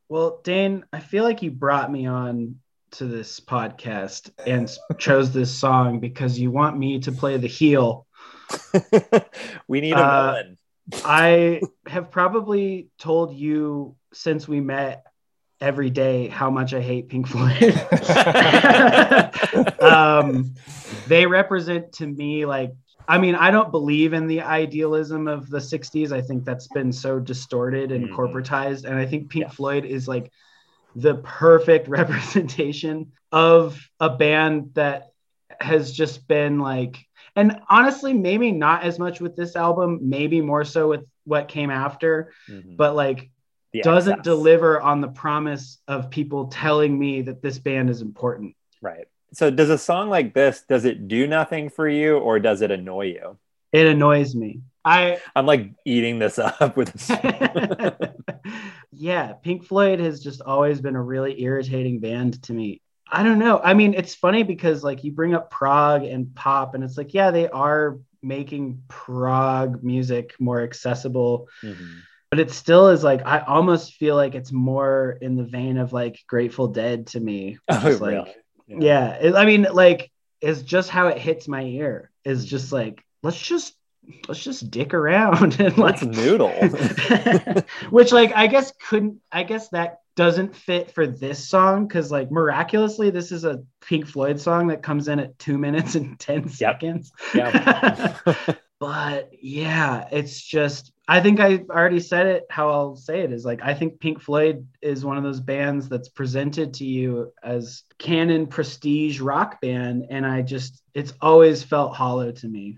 [0.09, 2.55] Well, Dane, I feel like you brought me on
[2.93, 8.07] to this podcast and chose this song because you want me to play the heel.
[9.67, 10.57] we need a Uh, villain.
[11.05, 15.05] I have probably told you since we met
[15.61, 17.73] every day how much I hate Pink Floyd.
[19.81, 20.53] um,
[21.07, 22.71] they represent to me like
[23.07, 26.11] I mean, I don't believe in the idealism of the 60s.
[26.11, 28.15] I think that's been so distorted and Mhm.
[28.15, 28.85] corporatized.
[28.85, 29.49] And I think Pink Yeah.
[29.49, 30.31] Floyd is like
[30.95, 35.07] the perfect representation of a band that
[35.59, 36.97] has just been like,
[37.35, 41.71] and honestly, maybe not as much with this album, maybe more so with what came
[41.71, 42.77] after, Mhm.
[42.77, 43.31] but like
[43.73, 48.55] Doesn't deliver on the promise of people telling me that this band is important.
[48.81, 49.07] Right.
[49.33, 52.71] So does a song like this does it do nothing for you or does it
[52.71, 53.37] annoy you?
[53.71, 54.61] It annoys me.
[54.83, 56.95] I I'm like eating this up with
[58.91, 62.81] yeah, Pink Floyd has just always been a really irritating band to me.
[63.11, 63.59] I don't know.
[63.63, 67.13] I mean, it's funny because like you bring up prog and pop, and it's like,
[67.13, 72.01] yeah, they are making prog music more accessible, Mhm.
[72.29, 75.93] But it still is like I almost feel like it's more in the vein of
[75.93, 77.57] like Grateful Dead to me.
[77.69, 78.35] Oh, like, really?
[78.85, 80.11] yeah it- i mean like
[80.41, 83.73] is just how it hits my ear is just like let's just
[84.27, 86.49] let's just dick around and like Let's noodle.
[87.89, 92.29] which like i guess couldn't i guess that doesn't fit for this song because like
[92.31, 96.49] miraculously this is a pink floyd song that comes in at two minutes and 10
[96.49, 98.15] seconds Yeah.
[98.79, 103.43] but yeah it's just i think i already said it how i'll say it is
[103.43, 107.83] like i think pink floyd is one of those bands that's presented to you as
[107.97, 112.77] canon prestige rock band and i just it's always felt hollow to me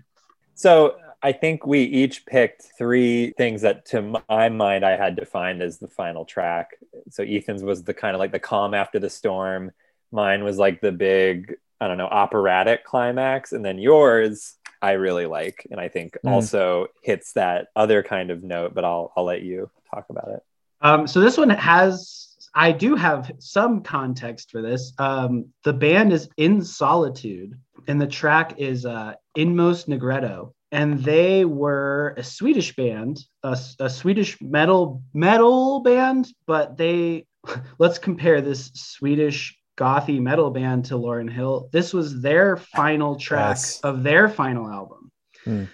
[0.54, 5.62] So I think we each picked three things that, to my mind, I had defined
[5.62, 6.70] as the final track.
[7.10, 9.72] So Ethan's was the kind of like the calm after the storm.
[10.10, 15.26] Mine was like the big, I don't know, operatic climax, and then yours I really
[15.26, 16.30] like, and I think Mm.
[16.32, 18.74] also hits that other kind of note.
[18.74, 20.42] But I'll I'll let you talk about it.
[20.80, 25.32] um so this one has i do have some context for this um
[25.64, 27.50] the band is in solitude
[27.88, 33.14] and the track is uh Inmost Nigredo and they were a swedish band
[33.44, 37.26] a, a swedish metal metal band but they
[37.82, 41.68] let's compare this swedish gothy metal band to Lauryn Hill.
[41.72, 43.80] This was their final track Yes.
[43.80, 45.10] of their final album.
[45.44, 45.64] Hmm.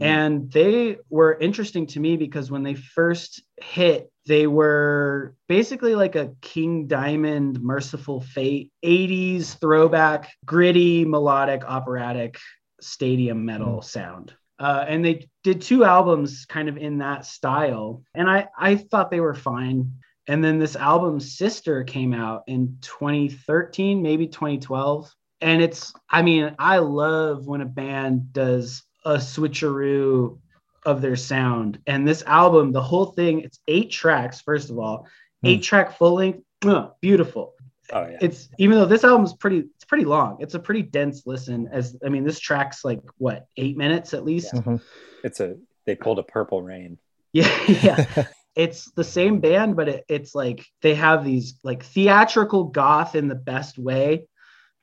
[0.00, 6.14] and they were interesting to me because when they first hit they were basically like
[6.14, 12.38] a king diamond Mercyful Fate 80s throwback gritty melodic operatic
[12.80, 14.32] stadium metal sound.
[14.58, 18.02] Uh, and they did two albums kind of in that style.
[18.14, 19.92] And i i thought they were fine
[20.28, 26.54] and then this album sister came out in 2013 maybe 2012 and it's i mean
[26.58, 30.38] i love when a band does a switcheroo
[30.84, 31.78] of their sound.
[31.86, 35.06] And this album the whole thing it's eight tracks first of all.
[35.44, 37.54] Eight track full length mwah, beautiful.
[37.92, 41.26] Oh yeah, it's even though this album's pretty it's pretty long it's a pretty dense
[41.26, 44.52] listen as i mean this track's like what eight minutes at least?
[44.52, 44.80] Mhm.
[45.24, 45.56] it's a
[45.86, 46.98] they pulled a Purple Rain.
[47.32, 48.26] yeah yeah
[48.58, 53.28] it's the same band but it, it's like they have these like theatrical goth in
[53.28, 54.26] the best way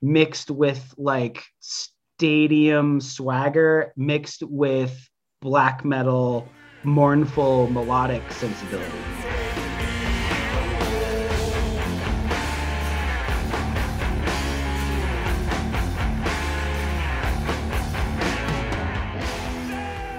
[0.02, 5.08] mixed with like stadium swagger mixed with
[5.42, 6.48] black metal
[6.82, 9.35] mournful melodic sensibility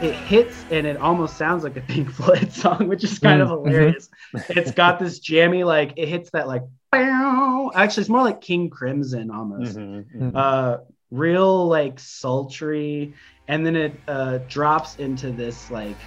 [0.01, 3.47] it hits and it almost sounds like a Pink Floyd song, which is kind of
[3.47, 4.09] Mm, hilarious.
[4.49, 7.71] It's got this jammy, like it hits that like bow.
[7.75, 9.79] Actually, it's more like King Crimson almost.
[9.79, 10.33] Mhm, Mhm.
[10.33, 10.77] Uh,
[11.11, 13.15] real like sultry,
[13.47, 16.03] and then it uh, drops into this like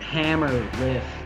[0.00, 1.22] hammer riff.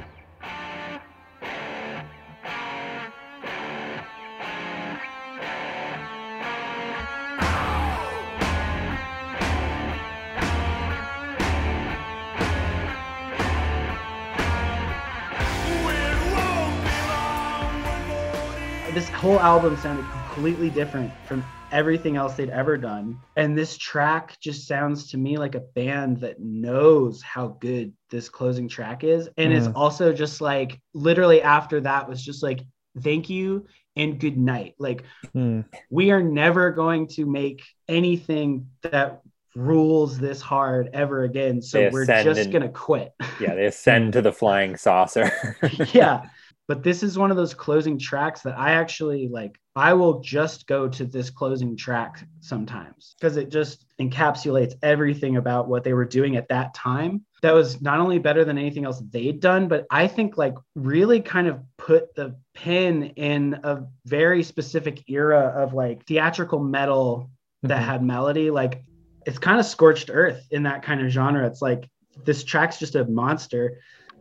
[19.07, 23.16] This whole album sounded completely different from everything else they'd ever done.
[23.36, 28.28] And this track just sounds to me like a band that knows how good this
[28.28, 29.28] closing track is.
[29.36, 29.72] And is Mhm.
[29.76, 32.61] also just like literally after that was just like,
[33.00, 34.74] thank you and good night.
[34.78, 35.61] Like, Hmm.
[35.90, 39.20] we are never going to make anything that
[39.54, 41.62] rules this hard ever again.
[41.62, 43.12] So They we're just and- to quit.
[43.40, 45.30] Yeah, they ascend to the flying saucer.
[45.94, 46.26] yeah
[46.68, 50.66] but this is one of those closing tracks that i actually like I will just
[50.66, 56.06] go to this closing track sometimes because it just encapsulates everything about what they were
[56.06, 57.26] doing at that time.
[57.42, 61.20] That was not only better than anything else they'd done, but I think like really
[61.20, 67.28] kind of put the pin in a very specific era of like theatrical metal
[67.64, 67.84] that Mhm.
[67.84, 68.50] had melody.
[68.50, 68.82] Like
[69.26, 71.46] it's kind of scorched earth in that kind of genre.
[71.46, 71.86] It's like
[72.24, 73.78] this track's just a monster.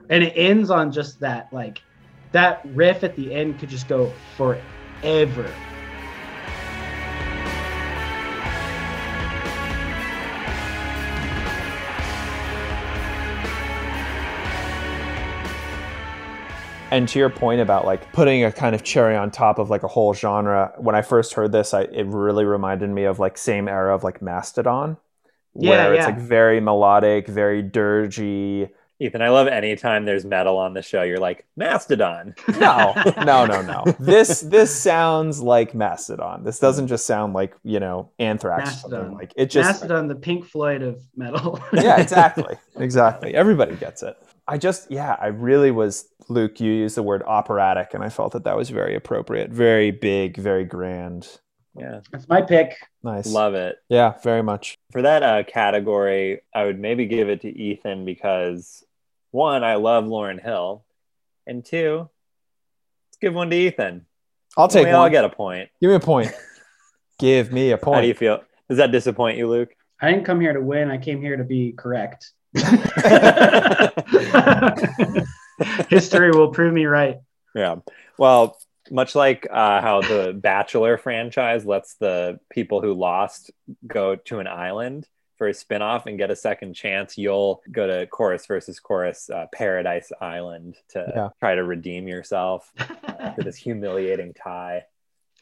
[0.10, 1.82] And it ends on just that, like
[2.36, 5.50] that riff at the end could just go forever.
[16.92, 19.84] And to your point about like putting a kind of cherry on top of like
[19.84, 23.38] a whole genre, when I first heard this, I, it really reminded me of like
[23.38, 24.98] same era of like Mastodon,
[25.56, 28.72] Yeah, where it's like very melodic, very dirgy.
[29.00, 31.04] Ethan, I love anytime there's metal on the show.
[31.04, 32.34] You're like Mastodon.
[32.60, 32.94] No,
[33.24, 33.84] no, no, no.
[34.00, 36.44] This this sounds like Mastodon.
[36.44, 38.70] This doesn't just sound like you know Anthrax.
[38.70, 38.92] or something.
[38.92, 39.14] Mastodon.
[39.18, 41.60] Like it just Mastodon, the Pink Floyd of metal.
[41.74, 42.56] yeah, exactly.
[42.78, 43.34] Exactly.
[43.34, 44.18] Everybody gets it.
[44.50, 48.34] I just, yeah, I really was, Luke, you used the word operatic, and I felt
[48.34, 49.50] that that was very appropriate.
[49.50, 51.40] Very big, very grand.
[51.78, 52.78] Yeah, That's my pick.
[53.04, 53.28] Nice.
[53.28, 53.78] love it.
[53.90, 54.78] Yeah, very much.
[54.92, 58.84] For that uh, category, I would maybe give it to Ethan because
[59.32, 60.86] one, I love Lauryn Hill,
[61.46, 62.10] and two,
[63.10, 64.06] let's give one to Ethan.
[64.58, 65.02] I'll take we one.
[65.02, 65.70] all get a point.
[65.82, 66.32] Give me a point.
[67.20, 67.96] Give me a point.
[67.96, 68.42] How do you feel?
[68.68, 69.70] Does that disappoint you, Luke?
[70.02, 70.92] I didn't come here to win.
[70.92, 72.32] I came here to be correct.
[75.90, 77.18] History will prove me right.
[77.54, 77.78] Yeah.
[78.18, 78.58] Well,
[78.92, 83.52] much like uh, how the Bachelor franchise lets the people who lost
[83.88, 85.08] go to an island
[85.38, 89.48] for a spinoff and get a second chance, you'll go to Chorus versus Chorus uh,
[89.54, 91.30] Paradise Island to Yeah.
[91.42, 92.72] try to redeem yourself
[93.20, 94.86] after this humiliating tie.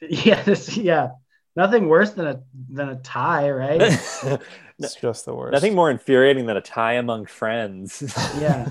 [0.01, 1.09] Yeah, this, yeah.
[1.55, 2.41] Nothing worse than a
[2.71, 3.79] than a tie, right?
[4.79, 5.53] It's just the worst.
[5.53, 8.01] Nothing more infuriating than a tie among friends.
[8.41, 8.69] yeah.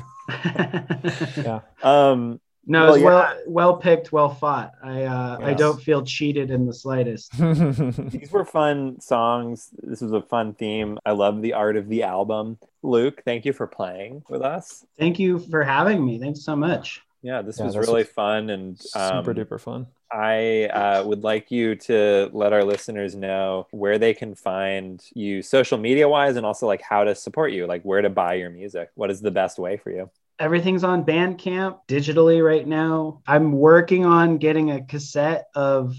[1.36, 1.60] Yeah.
[1.82, 3.08] um, No, Well, it's yeah.
[3.08, 4.72] well well picked, well fought.
[4.82, 7.32] I uh, I don't feel cheated in the slightest.
[7.38, 9.70] these were fun songs.
[9.82, 10.98] This was a fun theme.
[11.04, 12.58] I love the art of the album.
[12.82, 14.86] Luke, thank you for playing with us.
[14.98, 16.18] Thank you for having me.
[16.20, 17.02] Thanks so much.
[17.22, 19.86] Yeah, this Yeah, was this really was fun, and um, Super duper fun.
[20.12, 25.40] I uh, would like you to let our listeners know where they can find you
[25.42, 28.50] social media wise, and also like how to support you, like where to buy your
[28.50, 28.90] music.
[28.94, 30.10] What is the best way for you?
[30.42, 33.22] Everything's on Bandcamp digitally right now.
[33.28, 35.94] I'm working on getting a cassette of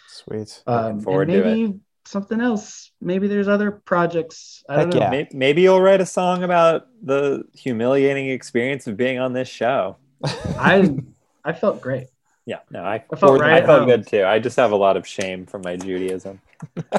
[0.08, 0.62] Sweet.
[0.66, 1.54] Um, forward and to it.
[1.54, 2.90] maybe something else.
[3.00, 4.64] Maybe there's other projects.
[4.68, 5.00] I don't Heck know.
[5.00, 5.10] yeah.
[5.10, 9.96] May- Maybe you'll write a song about the humiliating experience of being on this show.
[10.24, 10.96] I
[11.44, 12.06] I felt great.
[12.46, 14.24] Yeah, no, I, I felt right I felt good too.
[14.24, 16.40] I just have a lot of shame from my Judaism.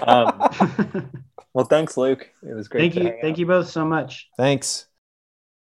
[0.01, 0.49] Um,
[1.53, 2.30] well, thanks, Luke.
[2.43, 2.82] It was great.
[2.82, 3.39] thank to you, hang thank out.
[3.39, 4.28] you both so much.
[4.36, 4.88] Thanks.